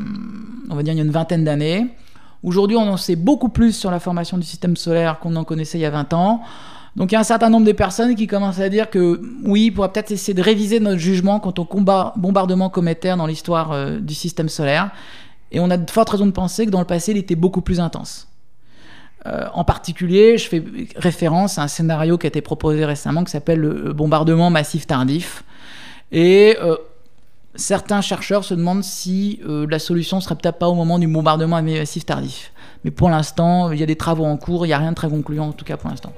on 0.69 0.75
va 0.75 0.83
dire, 0.83 0.93
il 0.93 0.97
y 0.97 1.01
a 1.01 1.03
une 1.03 1.11
vingtaine 1.11 1.43
d'années. 1.43 1.87
Aujourd'hui, 2.43 2.77
on 2.77 2.87
en 2.87 2.95
sait 2.95 3.17
beaucoup 3.17 3.49
plus 3.49 3.73
sur 3.73 3.91
la 3.91 3.99
formation 3.99 4.37
du 4.37 4.45
système 4.45 4.77
solaire 4.77 5.19
qu'on 5.19 5.35
en 5.35 5.43
connaissait 5.43 5.77
il 5.77 5.81
y 5.81 5.85
a 5.85 5.89
20 5.89 6.13
ans. 6.13 6.41
Donc 6.95 7.11
il 7.11 7.15
y 7.15 7.17
a 7.17 7.19
un 7.19 7.25
certain 7.25 7.49
nombre 7.49 7.65
de 7.65 7.73
personnes 7.73 8.15
qui 8.15 8.25
commencent 8.25 8.61
à 8.61 8.69
dire 8.69 8.89
que 8.89 9.21
oui, 9.43 9.65
il 9.65 9.71
pourrait 9.71 9.91
peut-être 9.91 10.11
essayer 10.11 10.33
de 10.33 10.41
réviser 10.41 10.79
notre 10.79 10.99
jugement 10.99 11.41
quant 11.41 11.53
au 11.57 11.65
combat, 11.65 12.13
bombardement 12.15 12.69
cométaire 12.69 13.17
dans 13.17 13.27
l'histoire 13.27 13.73
euh, 13.73 13.99
du 13.99 14.13
système 14.13 14.47
solaire. 14.47 14.91
Et 15.51 15.59
on 15.59 15.69
a 15.69 15.75
de 15.75 15.91
fortes 15.91 16.09
raisons 16.09 16.25
de 16.25 16.31
penser 16.31 16.65
que 16.65 16.71
dans 16.71 16.79
le 16.79 16.85
passé, 16.85 17.11
il 17.11 17.17
était 17.17 17.35
beaucoup 17.35 17.61
plus 17.61 17.81
intense. 17.81 18.30
Euh, 19.27 19.47
en 19.53 19.63
particulier, 19.63 20.37
je 20.37 20.47
fais 20.47 20.63
référence 20.95 21.57
à 21.57 21.63
un 21.63 21.67
scénario 21.67 22.17
qui 22.17 22.27
a 22.27 22.29
été 22.29 22.41
proposé 22.41 22.85
récemment 22.85 23.23
qui 23.23 23.31
s'appelle 23.31 23.59
le 23.59 23.93
bombardement 23.93 24.49
massif 24.49 24.87
tardif. 24.87 25.43
Et 26.11 26.57
euh, 26.61 26.75
certains 27.55 28.01
chercheurs 28.01 28.43
se 28.43 28.53
demandent 28.53 28.83
si 28.83 29.39
la 29.45 29.79
solution 29.79 30.19
serait 30.21 30.35
peut-être 30.35 30.57
pas 30.57 30.67
au 30.67 30.75
moment 30.75 30.99
du 30.99 31.07
bombardement 31.07 31.61
massif 31.61 32.05
tardif. 32.05 32.51
Mais 32.83 32.91
pour 32.91 33.09
l'instant, 33.09 33.71
il 33.71 33.79
y 33.79 33.83
a 33.83 33.85
des 33.85 33.95
travaux 33.95 34.25
en 34.25 34.37
cours, 34.37 34.65
il 34.65 34.69
n'y 34.69 34.73
a 34.73 34.79
rien 34.79 34.91
de 34.91 34.95
très 34.95 35.09
concluant 35.09 35.49
en 35.49 35.53
tout 35.53 35.65
cas 35.65 35.77
pour 35.77 35.89
l'instant. 35.89 36.13